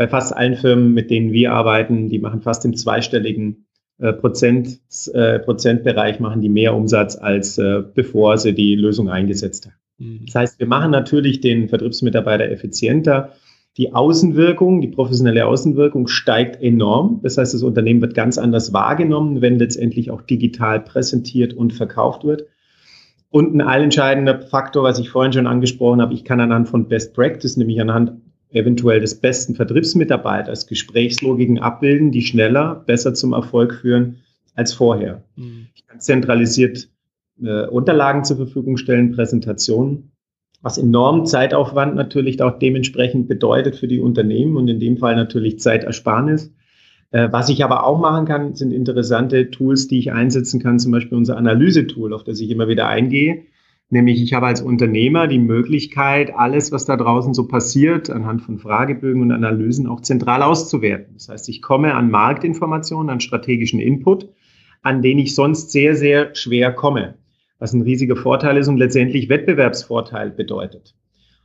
bei 0.00 0.08
fast 0.08 0.34
allen 0.34 0.54
Firmen, 0.54 0.94
mit 0.94 1.10
denen 1.10 1.30
wir 1.30 1.52
arbeiten, 1.52 2.08
die 2.08 2.20
machen 2.20 2.40
fast 2.40 2.64
im 2.64 2.74
zweistelligen 2.74 3.66
äh, 3.98 4.14
Prozent, 4.14 4.80
äh, 5.12 5.38
Prozentbereich, 5.40 6.20
machen 6.20 6.40
die 6.40 6.48
mehr 6.48 6.74
Umsatz, 6.74 7.16
als 7.16 7.58
äh, 7.58 7.82
bevor 7.94 8.38
sie 8.38 8.54
die 8.54 8.76
Lösung 8.76 9.10
eingesetzt 9.10 9.66
haben. 9.66 9.74
Mhm. 9.98 10.24
Das 10.24 10.34
heißt, 10.36 10.58
wir 10.58 10.66
machen 10.66 10.90
natürlich 10.90 11.42
den 11.42 11.68
Vertriebsmitarbeiter 11.68 12.48
effizienter. 12.48 13.32
Die 13.76 13.92
Außenwirkung, 13.92 14.80
die 14.80 14.88
professionelle 14.88 15.44
Außenwirkung 15.44 16.06
steigt 16.06 16.62
enorm. 16.62 17.20
Das 17.22 17.36
heißt, 17.36 17.52
das 17.52 17.62
Unternehmen 17.62 18.00
wird 18.00 18.14
ganz 18.14 18.38
anders 18.38 18.72
wahrgenommen, 18.72 19.42
wenn 19.42 19.58
letztendlich 19.58 20.10
auch 20.10 20.22
digital 20.22 20.80
präsentiert 20.80 21.52
und 21.52 21.74
verkauft 21.74 22.24
wird. 22.24 22.46
Und 23.28 23.54
ein 23.54 23.60
allentscheidender 23.60 24.40
Faktor, 24.40 24.82
was 24.82 24.98
ich 24.98 25.10
vorhin 25.10 25.34
schon 25.34 25.46
angesprochen 25.46 26.00
habe, 26.00 26.14
ich 26.14 26.24
kann 26.24 26.40
anhand 26.40 26.70
von 26.70 26.88
Best 26.88 27.12
Practice, 27.12 27.58
nämlich 27.58 27.82
anhand 27.82 28.12
eventuell 28.52 29.00
des 29.00 29.20
besten 29.20 29.54
Vertriebsmitarbeiters 29.54 30.66
Gesprächslogiken 30.66 31.58
abbilden, 31.58 32.10
die 32.10 32.22
schneller, 32.22 32.82
besser 32.86 33.14
zum 33.14 33.32
Erfolg 33.32 33.74
führen 33.74 34.18
als 34.54 34.72
vorher. 34.72 35.22
Mhm. 35.36 35.68
Ich 35.74 35.86
kann 35.86 36.00
zentralisiert 36.00 36.88
äh, 37.42 37.66
Unterlagen 37.66 38.24
zur 38.24 38.36
Verfügung 38.36 38.76
stellen, 38.76 39.12
Präsentationen, 39.12 40.12
was 40.62 40.78
enorm 40.78 41.26
Zeitaufwand 41.26 41.94
natürlich 41.94 42.42
auch 42.42 42.58
dementsprechend 42.58 43.28
bedeutet 43.28 43.76
für 43.76 43.88
die 43.88 44.00
Unternehmen 44.00 44.56
und 44.56 44.68
in 44.68 44.80
dem 44.80 44.98
Fall 44.98 45.16
natürlich 45.16 45.60
Zeitersparnis. 45.60 46.52
Äh, 47.12 47.28
was 47.30 47.48
ich 47.48 47.64
aber 47.64 47.86
auch 47.86 47.98
machen 47.98 48.26
kann, 48.26 48.54
sind 48.54 48.72
interessante 48.72 49.50
Tools, 49.50 49.88
die 49.88 49.98
ich 49.98 50.12
einsetzen 50.12 50.60
kann, 50.60 50.78
zum 50.78 50.92
Beispiel 50.92 51.16
unser 51.16 51.36
Analyse-Tool, 51.36 52.12
auf 52.12 52.24
das 52.24 52.40
ich 52.40 52.50
immer 52.50 52.68
wieder 52.68 52.88
eingehe 52.88 53.44
Nämlich 53.92 54.22
ich 54.22 54.32
habe 54.34 54.46
als 54.46 54.62
Unternehmer 54.62 55.26
die 55.26 55.40
Möglichkeit, 55.40 56.32
alles, 56.34 56.70
was 56.70 56.84
da 56.84 56.96
draußen 56.96 57.34
so 57.34 57.48
passiert, 57.48 58.08
anhand 58.08 58.40
von 58.40 58.58
Fragebögen 58.58 59.20
und 59.20 59.32
Analysen 59.32 59.88
auch 59.88 60.00
zentral 60.00 60.42
auszuwerten. 60.42 61.14
Das 61.14 61.28
heißt, 61.28 61.48
ich 61.48 61.60
komme 61.60 61.94
an 61.94 62.08
Marktinformationen, 62.08 63.10
an 63.10 63.18
strategischen 63.18 63.80
Input, 63.80 64.28
an 64.82 65.02
den 65.02 65.18
ich 65.18 65.34
sonst 65.34 65.72
sehr, 65.72 65.96
sehr 65.96 66.34
schwer 66.36 66.72
komme. 66.72 67.16
Was 67.58 67.72
ein 67.72 67.82
riesiger 67.82 68.14
Vorteil 68.14 68.56
ist 68.58 68.68
und 68.68 68.78
letztendlich 68.78 69.28
Wettbewerbsvorteil 69.28 70.30
bedeutet. 70.30 70.94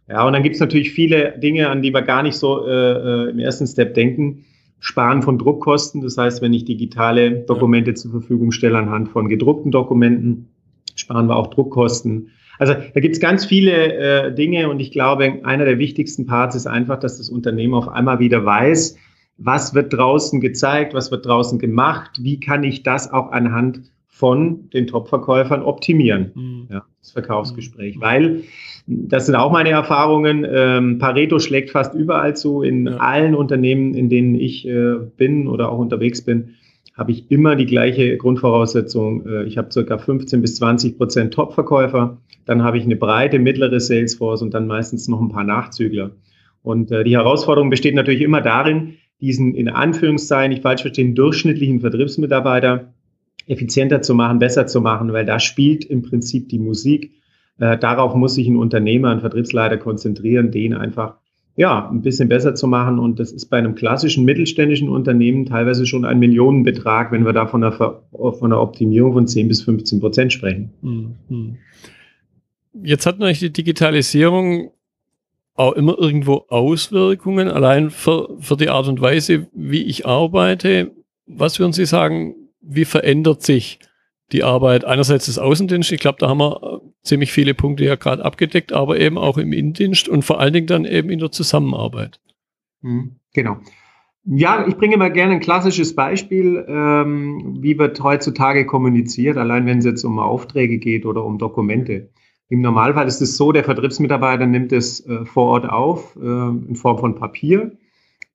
Ja, 0.08 0.26
und 0.26 0.34
dann 0.34 0.44
gibt 0.44 0.54
es 0.54 0.62
natürlich 0.62 0.92
viele 0.92 1.40
Dinge, 1.40 1.70
an 1.70 1.82
die 1.82 1.92
wir 1.92 2.04
gar 2.04 2.22
nicht 2.22 2.36
so 2.36 2.68
äh, 2.68 2.72
äh, 2.72 3.30
im 3.32 3.40
ersten 3.40 3.66
Step 3.66 3.96
denken. 3.96 4.46
Sparen 4.80 5.24
von 5.24 5.40
Druckkosten, 5.40 6.02
das 6.02 6.16
heißt, 6.16 6.44
wenn 6.44 6.54
ich 6.54 6.64
digitale 6.64 7.32
Dokumente 7.32 7.96
zur 7.96 8.12
Verfügung 8.12 8.52
stelle 8.52 8.78
anhand 8.78 9.10
von 9.10 9.30
gedruckten 9.30 9.72
Dokumenten, 9.72 10.50
sparen 10.96 11.28
wir 11.28 11.36
auch 11.36 11.48
Druckkosten. 11.48 12.32
Also 12.58 12.74
da 12.74 13.00
gibt 13.00 13.16
es 13.16 13.20
ganz 13.20 13.46
viele 13.46 13.94
äh, 13.94 14.34
Dinge 14.34 14.70
und 14.70 14.80
ich 14.80 14.92
glaube, 14.92 15.40
einer 15.44 15.66
der 15.66 15.78
wichtigsten 15.78 16.26
Parts 16.26 16.56
ist 16.56 16.68
einfach, 16.68 17.00
dass 17.00 17.18
das 17.18 17.30
Unternehmen 17.30 17.74
auf 17.74 17.90
einmal 17.90 18.20
wieder 18.20 18.46
weiß, 18.46 18.98
was 19.38 19.74
wird 19.74 19.94
draußen 19.94 20.40
gezeigt, 20.40 20.94
was 20.94 21.12
wird 21.12 21.26
draußen 21.26 21.60
gemacht, 21.60 22.12
wie 22.22 22.40
kann 22.40 22.64
ich 22.64 22.84
das 22.84 23.12
auch 23.12 23.32
anhand 23.32 23.82
von 24.08 24.70
den 24.70 24.88
Top-Verkäufern 24.88 25.62
optimieren, 25.62 26.32
mhm. 26.34 26.68
ja, 26.72 26.86
das 27.02 27.12
Verkaufsgespräch. 27.12 27.98
Mhm. 27.98 28.02
Weil, 28.02 28.44
das 28.88 29.26
sind 29.26 29.36
auch 29.36 29.52
meine 29.52 29.72
Erfahrungen, 29.72 30.48
ähm, 30.50 31.00
Pareto 31.00 31.40
schlägt 31.40 31.72
fast 31.72 31.94
überall 31.94 32.34
zu, 32.36 32.62
in 32.62 32.88
ja. 32.88 32.98
allen 32.98 33.36
Unternehmen, 33.36 33.94
in 33.94 34.08
denen 34.08 34.36
ich 34.36 34.66
äh, 34.66 34.96
bin 35.18 35.48
oder 35.48 35.70
auch 35.70 35.80
unterwegs 35.80 36.22
bin 36.22 36.56
habe 36.96 37.12
ich 37.12 37.30
immer 37.30 37.56
die 37.56 37.66
gleiche 37.66 38.18
Grundvoraussetzung. 38.18 39.26
Äh, 39.26 39.44
ich 39.44 39.58
habe 39.58 39.72
circa 39.72 39.98
15 39.98 40.42
bis 40.42 40.56
20 40.56 40.98
Prozent 40.98 41.34
Top-Verkäufer, 41.34 42.18
dann 42.46 42.64
habe 42.64 42.78
ich 42.78 42.86
eine 42.86 42.96
breite 42.96 43.40
mittlere 43.40 43.80
Salesforce 43.80 44.42
und 44.42 44.54
dann 44.54 44.68
meistens 44.68 45.08
noch 45.08 45.22
ein 45.22 45.30
paar 45.30 45.44
Nachzügler. 45.44 46.12
Und 46.62 46.92
äh, 46.92 47.04
die 47.04 47.16
Herausforderung 47.16 47.70
besteht 47.70 47.96
natürlich 47.96 48.22
immer 48.22 48.42
darin, 48.42 48.96
diesen 49.22 49.56
in 49.56 49.70
Anführungszeichen, 49.70 50.50
nicht 50.50 50.64
falsch 50.64 50.82
verstehen, 50.82 51.16
durchschnittlichen 51.16 51.80
Vertriebsmitarbeiter 51.82 52.94
effizienter 53.48 54.02
zu 54.02 54.16
machen, 54.16 54.40
besser 54.40 54.66
zu 54.66 54.82
machen, 54.82 55.14
weil 55.14 55.26
da 55.26 55.40
spielt 55.40 55.86
im 55.86 56.02
Prinzip 56.02 56.50
die 56.50 56.60
Musik. 56.60 57.12
Äh, 57.60 57.78
darauf 57.78 58.16
muss 58.16 58.36
sich 58.36 58.48
ein 58.48 58.58
Unternehmer, 58.58 59.10
ein 59.12 59.22
Vertriebsleiter 59.22 59.78
konzentrieren, 59.78 60.52
den 60.52 60.74
einfach 60.74 61.18
ja, 61.56 61.90
ein 61.90 62.02
bisschen 62.02 62.28
besser 62.28 62.56
zu 62.56 62.68
machen. 62.68 63.00
Und 63.00 63.20
das 63.20 63.32
ist 63.32 63.46
bei 63.46 63.58
einem 63.58 63.76
klassischen 63.76 64.26
mittelständischen 64.26 64.90
Unternehmen 64.90 65.46
teilweise 65.46 65.86
schon 65.86 66.06
ein 66.06 66.20
Millionenbetrag, 66.20 67.12
wenn 67.12 67.26
wir 67.26 67.34
da 67.34 67.48
von 67.48 67.64
einer, 67.64 67.72
von 67.72 68.02
einer 68.42 68.62
Optimierung 68.62 69.14
von 69.14 69.28
10 69.28 69.48
bis 69.48 69.62
15 69.64 70.00
Prozent 70.00 70.34
sprechen. 70.34 70.72
Mhm. 70.82 71.58
Jetzt 72.84 73.06
hat 73.06 73.20
natürlich 73.20 73.40
die 73.40 73.54
Digitalisierung 73.54 74.72
auch 75.54 75.72
immer 75.74 75.98
irgendwo 75.98 76.46
Auswirkungen, 76.50 77.48
allein 77.48 77.90
für, 77.90 78.36
für 78.40 78.58
die 78.58 78.70
Art 78.70 78.90
und 78.90 79.00
Weise, 79.00 79.48
wie 79.54 79.84
ich 79.84 80.06
arbeite. 80.06 80.92
Was 81.26 81.60
würden 81.60 81.72
Sie 81.72 81.86
sagen, 81.86 82.36
wie 82.62 82.84
verändert 82.84 83.42
sich 83.42 83.80
die 84.32 84.44
Arbeit 84.44 84.84
einerseits 84.84 85.26
des 85.26 85.40
Außendienstes, 85.40 85.94
ich 85.94 86.00
glaube, 86.00 86.18
da 86.20 86.30
haben 86.30 86.40
wir 86.40 86.82
äh, 86.82 86.90
ziemlich 87.06 87.32
viele 87.32 87.54
Punkte 87.54 87.86
ja 87.86 87.96
gerade 87.96 88.26
abgedeckt, 88.26 88.74
aber 88.74 89.00
eben 89.00 89.18
auch 89.18 89.38
im 89.38 89.54
Innendienst 89.54 90.10
und 90.10 90.24
vor 90.24 90.40
allen 90.40 90.54
Dingen 90.54 90.68
dann 90.68 90.86
eben 90.86 91.10
in 91.10 91.20
der 91.20 91.32
Zusammenarbeit. 91.32 92.20
Mhm, 92.82 93.16
genau. 93.34 93.58
Ja, 94.28 94.66
ich 94.68 94.76
bringe 94.78 94.98
mal 94.98 95.12
gerne 95.12 95.34
ein 95.34 95.40
klassisches 95.40 95.94
Beispiel, 95.96 96.66
ähm, 96.68 97.58
wie 97.60 97.78
wird 97.78 98.02
heutzutage 98.02 98.66
kommuniziert, 98.66 99.38
allein 99.38 99.68
wenn 99.68 99.78
es 99.78 99.86
jetzt 99.86 100.04
um 100.04 100.18
Aufträge 100.18 100.80
geht 100.80 101.06
oder 101.06 101.24
um 101.24 101.38
Dokumente. 101.38 102.10
Im 102.50 102.62
Normalfall 102.62 103.08
ist 103.08 103.22
es 103.22 103.38
so, 103.38 103.52
der 103.52 103.64
Vertriebsmitarbeiter 103.64 104.48
nimmt 104.48 104.72
es 104.72 105.06
äh, 105.06 105.26
vor 105.26 105.46
Ort 105.50 105.70
auf 105.70 106.16
äh, 106.16 106.20
in 106.20 106.76
Form 106.76 106.98
von 106.98 107.16
Papier. 107.16 107.78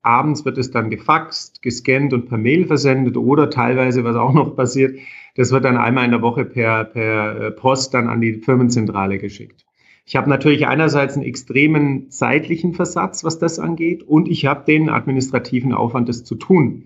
Abends 0.03 0.45
wird 0.45 0.59
es 0.59 0.71
dann 0.71 0.91
gefaxt, 0.91 1.61
gescannt 1.61 2.13
und 2.13 2.29
per 2.29 2.39
Mail 2.39 2.67
versendet 2.67 3.17
oder 3.17 3.51
teilweise, 3.51 4.05
was 4.05 4.17
auch 4.17 4.33
noch 4.33 4.57
passiert, 4.57 4.99
das 5.41 5.53
wird 5.53 5.65
dann 5.65 5.79
einmal 5.79 6.05
in 6.05 6.11
der 6.11 6.21
Woche 6.21 6.45
per, 6.45 6.85
per 6.85 7.41
äh, 7.41 7.51
Post 7.51 7.95
dann 7.95 8.09
an 8.09 8.21
die 8.21 8.35
Firmenzentrale 8.35 9.17
geschickt. 9.17 9.65
Ich 10.05 10.15
habe 10.15 10.29
natürlich 10.29 10.67
einerseits 10.67 11.15
einen 11.15 11.25
extremen 11.25 12.11
zeitlichen 12.11 12.75
Versatz, 12.75 13.25
was 13.25 13.39
das 13.39 13.59
angeht, 13.59 14.03
und 14.03 14.29
ich 14.29 14.45
habe 14.45 14.67
den 14.67 14.91
administrativen 14.91 15.73
Aufwand, 15.73 16.11
das 16.11 16.25
zu 16.25 16.35
tun. 16.35 16.83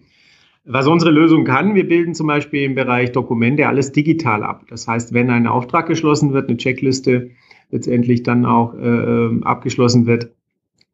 Was 0.64 0.86
unsere 0.86 1.10
Lösung 1.10 1.44
kann, 1.44 1.74
wir 1.74 1.88
bilden 1.88 2.14
zum 2.14 2.28
Beispiel 2.28 2.62
im 2.62 2.76
Bereich 2.76 3.10
Dokumente 3.10 3.66
alles 3.66 3.90
digital 3.90 4.44
ab. 4.44 4.66
Das 4.68 4.86
heißt, 4.86 5.12
wenn 5.12 5.30
ein 5.30 5.48
Auftrag 5.48 5.88
geschlossen 5.88 6.32
wird, 6.32 6.48
eine 6.48 6.56
Checkliste 6.56 7.30
letztendlich 7.72 8.22
dann 8.22 8.46
auch 8.46 8.74
äh, 8.74 9.30
abgeschlossen 9.42 10.06
wird, 10.06 10.30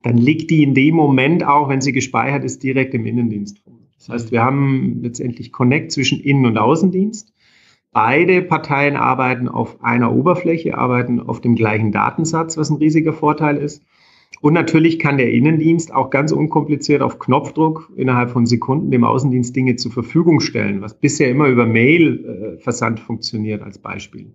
dann 0.02 0.16
liegt 0.16 0.50
die 0.50 0.62
in 0.62 0.72
dem 0.72 0.94
Moment 0.94 1.44
auch, 1.44 1.68
wenn 1.68 1.82
sie 1.82 1.92
gespeichert 1.92 2.42
ist, 2.42 2.62
direkt 2.62 2.94
im 2.94 3.04
Innendienst. 3.04 3.60
Das 3.98 4.08
heißt, 4.08 4.32
wir 4.32 4.42
haben 4.42 5.00
letztendlich 5.02 5.52
Connect 5.52 5.92
zwischen 5.92 6.20
Innen- 6.20 6.46
und 6.46 6.56
Außendienst. 6.56 7.29
Beide 7.92 8.42
Parteien 8.42 8.96
arbeiten 8.96 9.48
auf 9.48 9.82
einer 9.82 10.12
Oberfläche, 10.12 10.78
arbeiten 10.78 11.20
auf 11.20 11.40
dem 11.40 11.56
gleichen 11.56 11.90
Datensatz, 11.90 12.56
was 12.56 12.70
ein 12.70 12.76
riesiger 12.76 13.12
Vorteil 13.12 13.56
ist. 13.56 13.82
Und 14.40 14.54
natürlich 14.54 14.98
kann 14.98 15.18
der 15.18 15.32
Innendienst 15.32 15.92
auch 15.92 16.10
ganz 16.10 16.30
unkompliziert 16.30 17.02
auf 17.02 17.18
Knopfdruck 17.18 17.90
innerhalb 17.96 18.30
von 18.30 18.46
Sekunden 18.46 18.90
dem 18.90 19.04
Außendienst 19.04 19.54
Dinge 19.54 19.76
zur 19.76 19.90
Verfügung 19.90 20.40
stellen, 20.40 20.80
was 20.80 20.94
bisher 20.94 21.30
immer 21.30 21.48
über 21.48 21.66
Mail-Versand 21.66 23.00
äh, 23.00 23.02
funktioniert 23.02 23.62
als 23.62 23.78
Beispiel. 23.78 24.32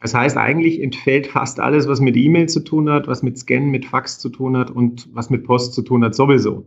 Das 0.00 0.12
heißt, 0.14 0.36
eigentlich 0.36 0.82
entfällt 0.82 1.28
fast 1.28 1.60
alles, 1.60 1.86
was 1.86 2.00
mit 2.00 2.16
E-Mail 2.16 2.48
zu 2.48 2.60
tun 2.60 2.90
hat, 2.90 3.06
was 3.06 3.22
mit 3.22 3.38
Scannen, 3.38 3.70
mit 3.70 3.86
Fax 3.86 4.18
zu 4.18 4.28
tun 4.28 4.56
hat 4.56 4.72
und 4.72 5.08
was 5.12 5.30
mit 5.30 5.44
Post 5.44 5.74
zu 5.74 5.82
tun 5.82 6.04
hat, 6.04 6.16
sowieso. 6.16 6.66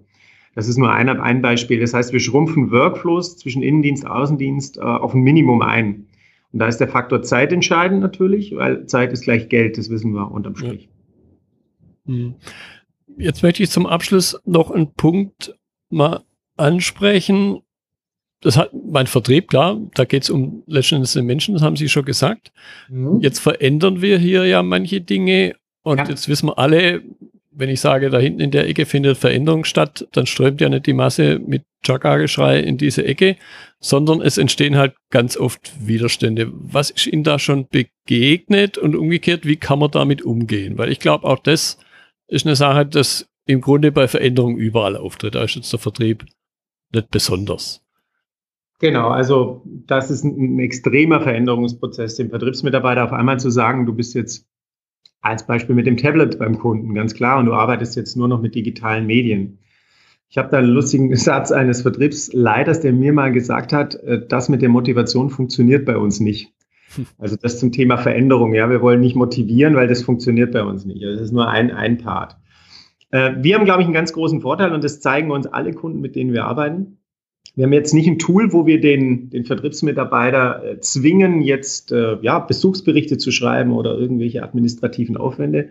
Das 0.56 0.70
ist 0.70 0.78
nur 0.78 0.92
ein, 0.92 1.10
ein 1.10 1.42
Beispiel. 1.42 1.80
Das 1.82 1.94
heißt, 1.94 2.14
wir 2.14 2.20
schrumpfen 2.20 2.72
Workflows 2.72 3.38
zwischen 3.38 3.62
Innendienst, 3.62 4.08
Außendienst 4.08 4.78
äh, 4.78 4.82
auf 4.82 5.14
ein 5.14 5.22
Minimum 5.22 5.62
ein. 5.62 6.08
Und 6.54 6.60
da 6.60 6.68
ist 6.68 6.78
der 6.78 6.88
Faktor 6.88 7.22
Zeit 7.22 7.52
entscheidend 7.52 8.00
natürlich, 8.00 8.56
weil 8.56 8.86
Zeit 8.86 9.12
ist 9.12 9.24
gleich 9.24 9.50
Geld, 9.50 9.78
das 9.78 9.90
wissen 9.90 10.14
wir 10.14 10.32
unterm 10.32 10.56
Strich. 10.56 10.90
Hm. 12.06 12.36
Jetzt 13.18 13.44
möchte 13.44 13.64
ich 13.64 13.70
zum 13.70 13.86
Abschluss 13.86 14.40
noch 14.46 14.72
einen 14.72 14.94
Punkt 14.94 15.56
mal 15.90 16.24
ansprechen. 16.56 17.60
Das 18.40 18.58
hat 18.58 18.72
mein 18.74 19.08
Vertrieb, 19.08 19.50
klar, 19.50 19.80
da 19.96 20.06
geht 20.06 20.24
es 20.24 20.30
um 20.30 20.64
letztendlich 20.68 21.12
den 21.14 21.26
Menschen, 21.26 21.54
das 21.56 21.64
haben 21.64 21.76
Sie 21.76 21.90
schon 21.90 22.06
gesagt. 22.06 22.52
Mhm. 22.90 23.20
Jetzt 23.22 23.40
verändern 23.40 24.02
wir 24.02 24.20
hier 24.20 24.46
ja 24.46 24.62
manche 24.62 25.02
Dinge 25.02 25.56
und 25.84 25.98
ja. 25.98 26.08
jetzt 26.08 26.30
wissen 26.30 26.48
wir 26.48 26.60
alle, 26.60 27.02
wenn 27.56 27.70
ich 27.70 27.80
sage, 27.80 28.10
da 28.10 28.20
hinten 28.20 28.42
in 28.42 28.52
der 28.52 28.68
Ecke 28.68 28.86
findet 28.86 29.18
Veränderung 29.18 29.64
statt, 29.64 30.08
dann 30.12 30.26
strömt 30.26 30.62
ja 30.62 30.70
nicht 30.70 30.86
die 30.86 30.94
Masse 30.94 31.40
mit 31.40 31.64
Chaka-Geschrei 31.84 32.60
in 32.60 32.78
diese 32.78 33.06
Ecke, 33.06 33.38
sondern 33.80 34.22
es 34.22 34.38
entstehen 34.38 34.78
halt 34.78 34.96
ganz 35.10 35.38
oft 35.38 35.74
Widerstände. 35.80 36.52
Was 36.52 36.90
ist 36.90 37.08
Ihnen 37.08 37.24
da 37.24 37.40
schon 37.40 37.68
begegnet 37.68 38.78
und 38.78 38.96
umgekehrt, 38.96 39.46
wie 39.46 39.56
kann 39.56 39.80
man 39.80 39.92
damit 39.92 40.22
umgehen? 40.22 40.78
Weil 40.78 40.92
ich 40.92 41.00
glaube, 41.00 41.26
auch 41.26 41.40
das 41.40 41.78
ist 42.28 42.46
eine 42.46 42.56
Sache, 42.56 42.86
das 42.86 43.30
im 43.46 43.62
Grunde 43.62 43.92
bei 43.92 44.08
Veränderungen 44.08 44.58
überall 44.58 44.98
auftritt. 44.98 45.36
Da 45.36 45.44
ist 45.44 45.56
jetzt 45.56 45.72
der 45.72 45.80
Vertrieb 45.80 46.26
nicht 46.94 47.12
besonders. 47.12 47.82
Genau, 48.80 49.10
also 49.10 49.62
das 49.66 50.12
ist 50.12 50.24
ein, 50.24 50.58
ein 50.58 50.60
extremer 50.60 51.22
Veränderungsprozess, 51.22 52.16
dem 52.16 52.30
Vertriebsmitarbeiter 52.30 53.06
auf 53.06 53.14
einmal 53.14 53.40
zu 53.40 53.50
sagen, 53.50 53.86
du 53.86 53.94
bist 53.94 54.16
jetzt 54.16 54.46
als 55.26 55.48
Beispiel 55.48 55.76
mit 55.76 55.88
dem 55.88 55.98
Tablet 55.98 56.38
beim 56.38 56.60
Kunden, 56.60 56.94
ganz 56.94 57.14
klar. 57.16 57.40
Und 57.40 57.48
du 57.48 57.54
arbeitest 57.54 57.96
jetzt 57.96 58.16
nur 58.16 58.28
noch 58.28 58.42
mit 58.42 58.56
digitalen 58.56 59.08
Medien. 59.08 59.58
Ich 60.30 60.38
habe 60.38 60.50
da 60.50 60.58
einen 60.60 60.68
lustigen 60.68 61.16
Satz 61.16 61.52
eines 61.52 61.82
Vertriebsleiters, 61.82 62.82
der 62.82 62.94
mir 62.94 63.12
mal 63.12 63.32
gesagt 63.32 63.74
hat, 63.74 63.96
äh, 63.96 64.26
das 64.28 64.50
mit 64.50 64.62
der 64.62 64.70
Motivation 64.70 65.30
funktioniert 65.30 65.86
bei 65.86 65.98
uns 65.98 66.20
nicht. 66.20 66.52
Also 67.18 67.36
das 67.36 67.60
zum 67.60 67.74
Thema 67.74 67.98
Veränderung. 67.98 68.54
Ja, 68.54 68.70
wir 68.70 68.82
wollen 68.82 69.02
nicht 69.02 69.18
motivieren, 69.18 69.76
weil 69.76 69.88
das 69.88 70.04
funktioniert 70.04 70.54
bei 70.54 70.64
uns 70.64 70.86
nicht. 70.86 71.04
Also 71.04 71.20
das 71.20 71.28
ist 71.30 71.34
nur 71.34 71.50
ein, 71.50 71.72
ein 71.72 71.98
Part. 71.98 72.38
Äh, 73.12 73.34
wir 73.42 73.56
haben, 73.56 73.66
glaube 73.66 73.82
ich, 73.82 73.86
einen 73.88 73.94
ganz 73.94 74.14
großen 74.14 74.40
Vorteil 74.40 74.72
und 74.72 74.84
das 74.84 75.02
zeigen 75.02 75.32
uns 75.32 75.48
alle 75.48 75.74
Kunden, 75.74 76.00
mit 76.00 76.16
denen 76.16 76.32
wir 76.32 76.46
arbeiten. 76.46 77.00
Wir 77.56 77.64
haben 77.64 77.74
jetzt 77.74 77.94
nicht 77.94 78.08
ein 78.08 78.20
Tool, 78.20 78.52
wo 78.52 78.66
wir 78.66 78.82
den, 78.82 79.30
den 79.30 79.46
Vertriebsmitarbeiter 79.46 80.64
äh, 80.64 80.80
zwingen, 80.82 81.42
jetzt 81.42 81.92
äh, 81.92 82.18
ja, 82.22 82.40
Besuchsberichte 82.40 83.18
zu 83.18 83.32
schreiben 83.32 83.72
oder 83.72 83.98
irgendwelche 83.98 84.44
administrativen 84.44 85.16
Aufwände 85.16 85.70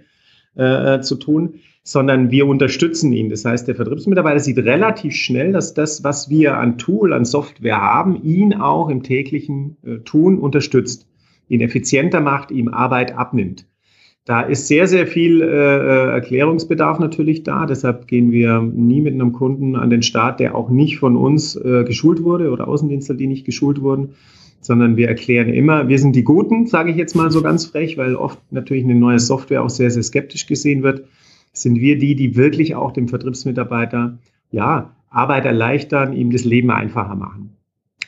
äh, 0.54 1.00
zu 1.00 1.16
tun, 1.16 1.56
sondern 1.82 2.30
wir 2.30 2.46
unterstützen 2.46 3.12
ihn. 3.12 3.28
Das 3.28 3.44
heißt, 3.44 3.68
der 3.68 3.74
Vertriebsmitarbeiter 3.74 4.40
sieht 4.40 4.58
relativ 4.58 5.14
schnell, 5.14 5.52
dass 5.52 5.74
das, 5.74 6.02
was 6.02 6.30
wir 6.30 6.56
an 6.56 6.78
Tool, 6.78 7.12
an 7.12 7.26
Software 7.26 7.80
haben, 7.80 8.22
ihn 8.22 8.54
auch 8.54 8.88
im 8.88 9.02
täglichen 9.02 9.76
äh, 9.84 9.98
Tun 9.98 10.38
unterstützt, 10.38 11.06
ihn 11.48 11.60
effizienter 11.60 12.20
macht, 12.20 12.50
ihm 12.50 12.68
Arbeit 12.68 13.14
abnimmt. 13.14 13.66
Da 14.26 14.40
ist 14.40 14.68
sehr, 14.68 14.86
sehr 14.88 15.06
viel 15.06 15.42
äh, 15.42 15.46
äh, 15.46 16.10
Erklärungsbedarf 16.12 16.98
natürlich 16.98 17.42
da. 17.42 17.66
Deshalb 17.66 18.06
gehen 18.06 18.32
wir 18.32 18.62
nie 18.62 19.02
mit 19.02 19.12
einem 19.12 19.32
Kunden 19.32 19.76
an 19.76 19.90
den 19.90 20.02
Start, 20.02 20.40
der 20.40 20.54
auch 20.54 20.70
nicht 20.70 20.98
von 20.98 21.16
uns 21.16 21.56
äh, 21.56 21.84
geschult 21.84 22.22
wurde 22.22 22.50
oder 22.50 22.66
Außendienstler, 22.66 23.16
die 23.16 23.26
nicht 23.26 23.44
geschult 23.44 23.82
wurden, 23.82 24.14
sondern 24.62 24.96
wir 24.96 25.08
erklären 25.08 25.50
immer, 25.50 25.88
wir 25.88 25.98
sind 25.98 26.16
die 26.16 26.24
Guten, 26.24 26.66
sage 26.66 26.90
ich 26.90 26.96
jetzt 26.96 27.14
mal 27.14 27.30
so 27.30 27.42
ganz 27.42 27.66
frech, 27.66 27.98
weil 27.98 28.16
oft 28.16 28.40
natürlich 28.50 28.84
eine 28.84 28.94
neue 28.94 29.18
Software 29.18 29.62
auch 29.62 29.68
sehr, 29.68 29.90
sehr 29.90 30.02
skeptisch 30.02 30.46
gesehen 30.46 30.82
wird. 30.82 31.04
Sind 31.52 31.78
wir 31.80 31.98
die, 31.98 32.16
die 32.16 32.34
wirklich 32.34 32.74
auch 32.74 32.92
dem 32.92 33.08
Vertriebsmitarbeiter 33.08 34.18
ja, 34.50 34.96
Arbeit 35.10 35.44
erleichtern, 35.44 36.14
ihm 36.14 36.30
das 36.30 36.44
Leben 36.44 36.70
einfacher 36.70 37.14
machen. 37.14 37.50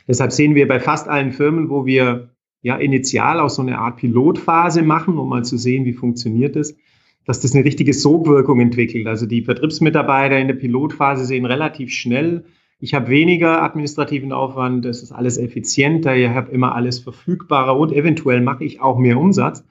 Deshalb 0.08 0.32
sehen 0.32 0.54
wir 0.54 0.66
bei 0.66 0.80
fast 0.80 1.08
allen 1.08 1.32
Firmen, 1.32 1.68
wo 1.68 1.84
wir 1.84 2.30
ja 2.66 2.76
initial 2.76 3.38
auch 3.38 3.48
so 3.48 3.62
eine 3.62 3.78
Art 3.78 3.98
Pilotphase 3.98 4.82
machen, 4.82 5.18
um 5.18 5.28
mal 5.28 5.44
zu 5.44 5.56
sehen, 5.56 5.84
wie 5.84 5.92
funktioniert 5.92 6.56
das, 6.56 6.76
dass 7.24 7.38
das 7.38 7.54
eine 7.54 7.64
richtige 7.64 7.94
Sogwirkung 7.94 8.58
entwickelt. 8.58 9.06
Also 9.06 9.24
die 9.24 9.42
Vertriebsmitarbeiter 9.42 10.36
in 10.36 10.48
der 10.48 10.56
Pilotphase 10.56 11.24
sehen 11.24 11.44
relativ 11.44 11.92
schnell, 11.92 12.44
ich 12.80 12.92
habe 12.92 13.08
weniger 13.08 13.62
administrativen 13.62 14.32
Aufwand, 14.32 14.84
es 14.84 15.02
ist 15.02 15.12
alles 15.12 15.38
effizienter, 15.38 16.16
ich 16.16 16.28
habe 16.28 16.50
immer 16.50 16.74
alles 16.74 16.98
verfügbarer 16.98 17.78
und 17.78 17.92
eventuell 17.92 18.40
mache 18.40 18.64
ich 18.64 18.80
auch 18.80 18.98
mehr 18.98 19.16
Umsatz. 19.16 19.64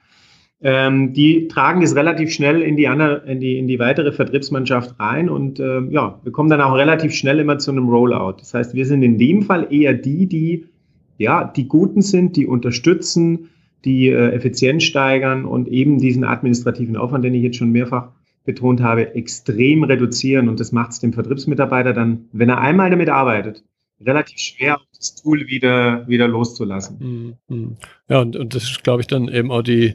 Ähm, 0.62 1.12
die 1.12 1.48
tragen 1.48 1.82
das 1.82 1.94
relativ 1.94 2.32
schnell 2.32 2.62
in 2.62 2.76
die, 2.76 2.88
andere, 2.88 3.30
in 3.30 3.40
die, 3.40 3.58
in 3.58 3.68
die 3.68 3.78
weitere 3.78 4.10
Vertriebsmannschaft 4.10 4.98
rein 4.98 5.28
und 5.28 5.60
äh, 5.60 5.82
ja, 5.90 6.18
wir 6.22 6.32
kommen 6.32 6.48
dann 6.48 6.62
auch 6.62 6.74
relativ 6.74 7.12
schnell 7.12 7.40
immer 7.40 7.58
zu 7.58 7.70
einem 7.70 7.90
Rollout. 7.90 8.36
Das 8.38 8.54
heißt, 8.54 8.74
wir 8.74 8.86
sind 8.86 9.02
in 9.02 9.18
dem 9.18 9.42
Fall 9.42 9.68
eher 9.70 9.92
die, 9.92 10.26
die 10.26 10.64
ja, 11.18 11.44
die 11.44 11.68
Guten 11.68 12.02
sind, 12.02 12.36
die 12.36 12.46
unterstützen, 12.46 13.50
die 13.84 14.08
äh, 14.08 14.32
Effizienz 14.32 14.84
steigern 14.84 15.44
und 15.44 15.68
eben 15.68 15.98
diesen 15.98 16.24
administrativen 16.24 16.96
Aufwand, 16.96 17.24
den 17.24 17.34
ich 17.34 17.42
jetzt 17.42 17.56
schon 17.56 17.70
mehrfach 17.70 18.10
betont 18.44 18.80
habe, 18.80 19.14
extrem 19.14 19.84
reduzieren. 19.84 20.48
Und 20.48 20.60
das 20.60 20.72
macht 20.72 20.92
es 20.92 21.00
dem 21.00 21.12
Vertriebsmitarbeiter 21.12 21.92
dann, 21.92 22.26
wenn 22.32 22.48
er 22.48 22.60
einmal 22.60 22.90
damit 22.90 23.08
arbeitet, 23.08 23.64
relativ 24.00 24.38
schwer, 24.38 24.78
das 24.96 25.14
Tool 25.14 25.46
wieder, 25.46 26.06
wieder 26.08 26.28
loszulassen. 26.28 27.36
Mhm. 27.48 27.76
Ja, 28.08 28.20
und, 28.20 28.36
und 28.36 28.54
das 28.54 28.64
ist, 28.64 28.84
glaube 28.84 29.02
ich, 29.02 29.06
dann 29.06 29.28
eben 29.28 29.50
auch 29.50 29.62
die 29.62 29.94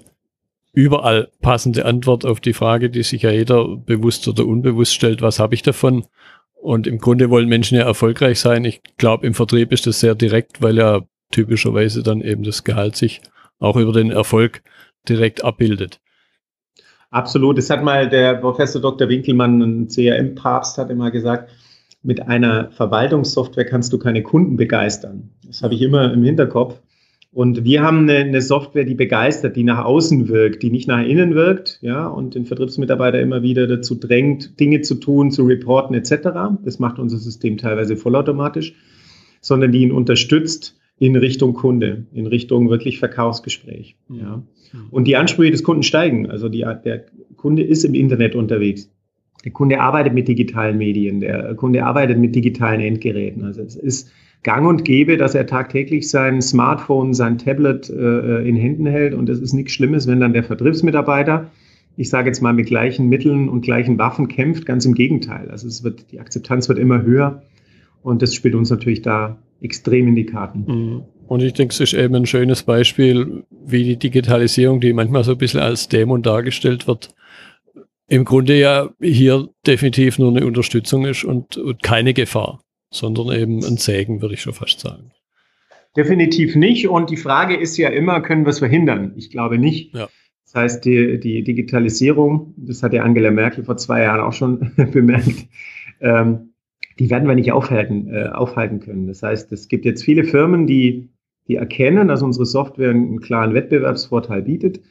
überall 0.74 1.30
passende 1.42 1.86
Antwort 1.86 2.26
auf 2.26 2.40
die 2.40 2.54
Frage, 2.54 2.90
die 2.90 3.04
sich 3.04 3.24
ja 3.24 3.32
jeder 3.32 3.76
bewusst 3.78 4.28
oder 4.28 4.46
unbewusst 4.46 4.94
stellt, 4.94 5.22
was 5.22 5.40
habe 5.40 5.54
ich 5.54 5.64
davon? 5.64 6.06
Und 6.54 6.88
im 6.88 7.00
Grunde 7.00 7.30
wollen 7.30 7.50
Menschen 7.50 7.78
ja 7.78 7.84
erfolgreich 7.84 8.40
sein. 8.40 8.64
Ich 8.66 8.82
glaube, 8.98 9.26
im 9.26 9.34
Vertrieb 9.34 9.72
ist 9.72 9.88
das 9.88 10.00
sehr 10.00 10.16
direkt, 10.16 10.62
weil 10.62 10.78
ja 10.78 11.02
typischerweise 11.32 12.04
dann 12.04 12.22
eben 12.22 12.44
das 12.44 12.64
Gehalt 12.64 12.96
sich 12.96 13.22
auch 13.60 13.78
über 13.78 13.94
den 13.94 14.12
Erfolg 14.12 14.62
direkt 15.08 15.44
abbildet. 15.44 16.00
Absolut. 17.10 17.58
Das 17.58 17.70
hat 17.70 17.84
mal 17.84 18.10
der 18.10 18.36
Professor 18.36 18.82
Dr. 18.82 19.10
Winkelmann, 19.10 19.62
ein 19.62 19.88
CRM-Papst, 19.88 20.78
hat 20.78 20.90
immer 20.90 21.12
gesagt, 21.12 21.52
mit 22.04 22.28
einer 22.28 22.72
Verwaltungssoftware 22.72 23.66
kannst 23.66 23.94
du 23.94 24.00
keine 24.00 24.24
Kunden 24.24 24.58
begeistern. 24.58 25.30
Das 25.46 25.62
habe 25.62 25.76
ich 25.76 25.82
immer 25.82 26.12
im 26.14 26.24
Hinterkopf. 26.24 26.80
Und 27.34 27.64
wir 27.64 27.82
haben 27.82 28.10
eine, 28.10 28.18
eine, 28.18 28.42
Software, 28.42 28.84
die 28.84 28.96
begeistert, 28.96 29.56
die 29.56 29.64
nach 29.64 29.86
außen 29.86 30.28
wirkt, 30.28 30.64
die 30.64 30.70
nicht 30.70 30.88
nach 30.88 31.02
innen 31.02 31.34
wirkt, 31.34 31.80
ja, 31.82 32.08
und 32.08 32.36
den 32.36 32.46
Vertriebsmitarbeiter 32.46 33.22
immer 33.22 33.42
wieder 33.42 33.68
dazu 33.68 33.96
drängt, 33.96 34.60
Dinge 34.60 34.82
zu 34.82 34.96
tun, 34.96 35.32
zu 35.32 35.46
reporten 35.46 35.96
etc. 35.96 36.58
Das 36.66 36.80
macht 36.80 37.00
unser 37.00 37.18
System 37.18 37.58
teilweise 37.58 37.96
vollautomatisch, 37.96 38.74
sondern 39.40 39.72
die 39.72 39.84
ihn 39.84 39.94
unterstützt, 39.94 40.78
in 41.02 41.16
Richtung 41.16 41.56
Kunde, 41.56 42.06
in 42.14 42.28
Richtung 42.28 42.70
wirklich 42.70 43.00
Verkaufsgespräch. 43.00 43.96
Mhm. 44.08 44.20
Ja. 44.20 44.44
Mhm. 44.72 44.80
Und 44.92 45.06
die 45.06 45.16
Ansprüche 45.16 45.50
des 45.50 45.64
Kunden 45.64 45.82
steigen. 45.82 46.30
Also 46.30 46.48
die, 46.48 46.60
der 46.60 47.06
Kunde 47.38 47.64
ist 47.64 47.84
im 47.84 47.96
Internet 47.96 48.36
unterwegs. 48.36 48.88
Der 49.44 49.52
Kunde 49.52 49.80
arbeitet 49.80 50.14
mit 50.14 50.28
digitalen 50.28 50.78
Medien. 50.78 51.20
Der 51.20 51.56
Kunde 51.56 51.84
arbeitet 51.84 52.20
mit 52.20 52.36
digitalen 52.36 52.82
Endgeräten. 52.82 53.44
Also 53.44 53.64
es 53.64 53.76
ist 53.76 54.12
gang 54.44 54.68
und 54.68 54.86
gäbe, 54.86 55.18
dass 55.18 55.34
er 55.34 55.48
tagtäglich 55.48 56.08
sein 56.08 56.40
Smartphone, 56.40 57.16
sein 57.16 57.40
Tablet 57.40 57.90
äh, 57.90 58.48
in 58.48 58.56
Händen 58.56 58.86
hält. 58.86 59.16
Und 59.16 59.28
es 59.28 59.40
ist 59.40 59.54
nichts 59.54 59.72
Schlimmes, 59.72 60.06
wenn 60.06 60.20
dann 60.20 60.34
der 60.34 60.44
Vertriebsmitarbeiter, 60.44 61.50
ich 61.98 62.12
sage 62.12 62.28
jetzt 62.28 62.44
mal 62.44 62.54
mit 62.54 62.68
gleichen 62.68 63.10
Mitteln 63.10 63.50
und 63.50 63.62
gleichen 63.62 63.98
Waffen 63.98 64.28
kämpft. 64.28 64.68
Ganz 64.68 64.86
im 64.86 64.94
Gegenteil. 64.94 65.50
Also 65.50 65.68
es 65.68 65.84
wird, 65.84 66.12
die 66.12 66.20
Akzeptanz 66.20 66.70
wird 66.70 66.78
immer 66.78 67.02
höher. 67.02 67.42
Und 68.04 68.22
das 68.22 68.36
spielt 68.36 68.54
uns 68.54 68.70
natürlich 68.70 69.02
da 69.02 69.40
extrem 69.62 70.08
in 70.08 70.16
die 70.16 70.26
Karten. 70.26 70.66
Mhm. 70.68 71.04
Und 71.28 71.42
ich 71.42 71.54
denke, 71.54 71.72
es 71.72 71.80
ist 71.80 71.94
eben 71.94 72.14
ein 72.16 72.26
schönes 72.26 72.64
Beispiel, 72.64 73.46
wie 73.50 73.84
die 73.84 73.98
Digitalisierung, 73.98 74.82
die 74.82 74.92
manchmal 74.92 75.24
so 75.24 75.32
ein 75.32 75.38
bisschen 75.38 75.62
als 75.62 75.88
Dämon 75.88 76.24
dargestellt 76.24 76.88
wird, 76.88 77.16
im 78.08 78.26
Grunde 78.26 78.60
ja 78.60 78.90
hier 79.00 79.48
definitiv 79.66 80.20
nur 80.20 80.36
eine 80.36 80.46
Unterstützung 80.46 81.06
ist 81.06 81.24
und, 81.24 81.56
und 81.56 81.82
keine 81.82 82.14
Gefahr, 82.14 82.62
sondern 82.90 83.32
eben 83.32 83.64
ein 83.64 83.78
Segen, 83.78 84.22
würde 84.22 84.34
ich 84.34 84.42
schon 84.42 84.54
fast 84.54 84.82
sagen. 84.82 85.12
Definitiv 85.96 86.56
nicht. 86.56 86.90
Und 86.90 87.10
die 87.10 87.18
Frage 87.18 87.56
ist 87.56 87.78
ja 87.78 87.90
immer, 87.90 88.22
können 88.22 88.46
wir 88.46 88.50
es 88.50 88.60
verhindern? 88.60 89.14
Ich 89.16 89.30
glaube 89.30 89.58
nicht. 89.58 89.94
Ja. 89.96 90.10
Das 90.44 90.56
heißt, 90.56 90.86
die, 90.86 91.18
die 91.20 91.44
Digitalisierung, 91.44 92.54
das 92.58 92.84
hat 92.84 92.92
ja 92.92 93.04
Angela 93.04 93.32
Merkel 93.32 93.64
vor 93.64 93.78
zwei 93.78 94.04
Jahren 94.04 94.20
auch 94.20 94.34
schon 94.34 94.74
bemerkt, 94.92 95.48
ähm, 96.02 96.51
die 97.02 97.10
werden 97.10 97.28
wir 97.28 97.34
nicht 97.34 97.52
aufhalten, 97.52 98.10
äh, 98.14 98.28
aufhalten 98.28 98.80
können. 98.80 99.08
Das 99.08 99.24
heißt, 99.24 99.52
es 99.52 99.68
gibt 99.68 99.86
jetzt 99.86 100.04
viele 100.04 100.24
Firmen, 100.24 100.68
die, 100.68 101.10
die 101.48 101.56
erkennen, 101.56 102.08
dass 102.08 102.22
unsere 102.22 102.46
Software 102.46 102.92
einen 102.92 103.22
klaren 103.22 103.56
Wettbewerbsvorteil 103.56 104.44
bietet, 104.44 104.82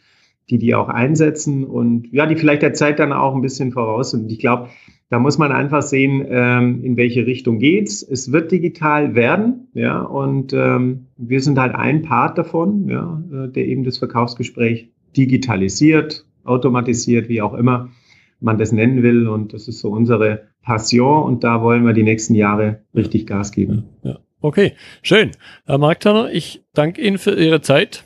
die 0.50 0.58
die 0.58 0.74
auch 0.74 0.88
einsetzen 0.88 1.62
und 1.62 2.12
ja, 2.12 2.26
die 2.26 2.34
vielleicht 2.34 2.62
der 2.62 2.72
Zeit 2.72 2.98
dann 2.98 3.12
auch 3.12 3.36
ein 3.36 3.42
bisschen 3.42 3.70
voraus 3.70 4.10
sind. 4.10 4.24
Und 4.24 4.32
ich 4.32 4.40
glaube, 4.40 4.70
da 5.08 5.20
muss 5.20 5.38
man 5.38 5.52
einfach 5.52 5.82
sehen, 5.82 6.26
ähm, 6.28 6.82
in 6.82 6.96
welche 6.96 7.26
Richtung 7.26 7.60
geht's. 7.60 8.02
Es 8.02 8.32
wird 8.32 8.50
digital 8.50 9.14
werden, 9.14 9.68
ja, 9.74 10.02
und 10.02 10.52
ähm, 10.52 11.06
wir 11.16 11.40
sind 11.40 11.60
halt 11.60 11.76
ein 11.76 12.02
Part 12.02 12.38
davon, 12.38 12.88
ja, 12.88 13.22
äh, 13.32 13.52
der 13.52 13.68
eben 13.68 13.84
das 13.84 13.98
Verkaufsgespräch 13.98 14.90
digitalisiert, 15.16 16.26
automatisiert, 16.42 17.28
wie 17.28 17.40
auch 17.40 17.54
immer 17.54 17.88
man 18.40 18.58
das 18.58 18.72
nennen 18.72 19.02
will. 19.02 19.28
Und 19.28 19.52
das 19.52 19.68
ist 19.68 19.80
so 19.80 19.90
unsere 19.90 20.48
Passion 20.62 21.24
und 21.24 21.44
da 21.44 21.62
wollen 21.62 21.84
wir 21.84 21.92
die 21.92 22.02
nächsten 22.02 22.34
Jahre 22.34 22.82
richtig 22.94 23.26
Gas 23.26 23.52
geben. 23.52 23.84
Ja. 24.02 24.18
Okay, 24.42 24.74
schön. 25.02 25.32
Herr 25.66 25.78
Marktaner, 25.78 26.30
ich 26.32 26.62
danke 26.72 27.02
Ihnen 27.02 27.18
für 27.18 27.34
Ihre 27.34 27.60
Zeit. 27.60 28.04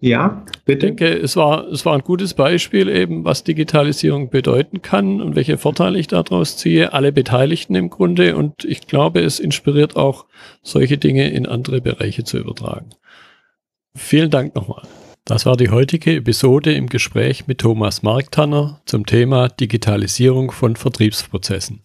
Ja, 0.00 0.44
bitte. 0.66 0.86
Ich 0.86 0.96
denke, 0.96 1.18
es 1.18 1.34
war, 1.36 1.66
es 1.68 1.86
war 1.86 1.94
ein 1.94 2.02
gutes 2.02 2.34
Beispiel 2.34 2.88
eben, 2.88 3.24
was 3.24 3.42
Digitalisierung 3.44 4.28
bedeuten 4.28 4.82
kann 4.82 5.22
und 5.22 5.34
welche 5.34 5.56
Vorteile 5.56 5.98
ich 5.98 6.08
daraus 6.08 6.58
ziehe. 6.58 6.92
Alle 6.92 7.10
Beteiligten 7.10 7.74
im 7.74 7.88
Grunde 7.88 8.36
und 8.36 8.64
ich 8.64 8.86
glaube, 8.86 9.20
es 9.20 9.40
inspiriert 9.40 9.96
auch, 9.96 10.26
solche 10.62 10.98
Dinge 10.98 11.30
in 11.30 11.46
andere 11.46 11.80
Bereiche 11.80 12.24
zu 12.24 12.38
übertragen. 12.38 12.90
Vielen 13.96 14.30
Dank 14.30 14.54
nochmal. 14.54 14.82
Das 15.26 15.46
war 15.46 15.56
die 15.56 15.70
heutige 15.70 16.16
Episode 16.16 16.74
im 16.74 16.86
Gespräch 16.86 17.46
mit 17.46 17.62
Thomas 17.62 18.02
Marktanner 18.02 18.82
zum 18.84 19.06
Thema 19.06 19.48
Digitalisierung 19.48 20.50
von 20.50 20.76
Vertriebsprozessen. 20.76 21.80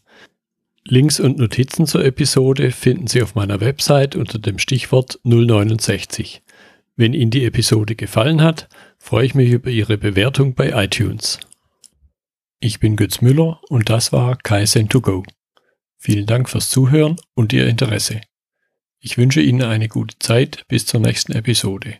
Links 0.83 1.21
und 1.21 1.37
Notizen 1.37 1.85
zur 1.85 2.03
Episode 2.03 2.71
finden 2.71 3.07
Sie 3.07 3.21
auf 3.21 3.35
meiner 3.35 3.61
Website 3.61 4.17
unter 4.17 4.39
dem 4.39 4.59
Stichwort 4.59 5.21
069. 5.23 6.41
Wenn 6.97 7.13
Ihnen 7.13 7.31
die 7.31 7.45
Episode 7.45 7.95
gefallen 7.95 8.41
hat, 8.41 8.67
freue 8.97 9.27
ich 9.27 9.35
mich 9.35 9.51
über 9.51 9.69
Ihre 9.69 9.97
Bewertung 9.97 10.53
bei 10.53 10.71
iTunes. 10.83 11.39
Ich 12.59 12.81
bin 12.81 12.97
Götz 12.97 13.21
Müller 13.21 13.61
und 13.69 13.89
das 13.89 14.11
war 14.11 14.35
Kaizen2Go. 14.35 15.23
Vielen 15.97 16.25
Dank 16.25 16.49
fürs 16.49 16.69
Zuhören 16.69 17.15
und 17.35 17.53
Ihr 17.53 17.67
Interesse. 17.67 18.19
Ich 18.99 19.17
wünsche 19.17 19.39
Ihnen 19.39 19.61
eine 19.61 19.87
gute 19.87 20.19
Zeit 20.19 20.65
bis 20.67 20.85
zur 20.85 20.99
nächsten 20.99 21.31
Episode. 21.31 21.99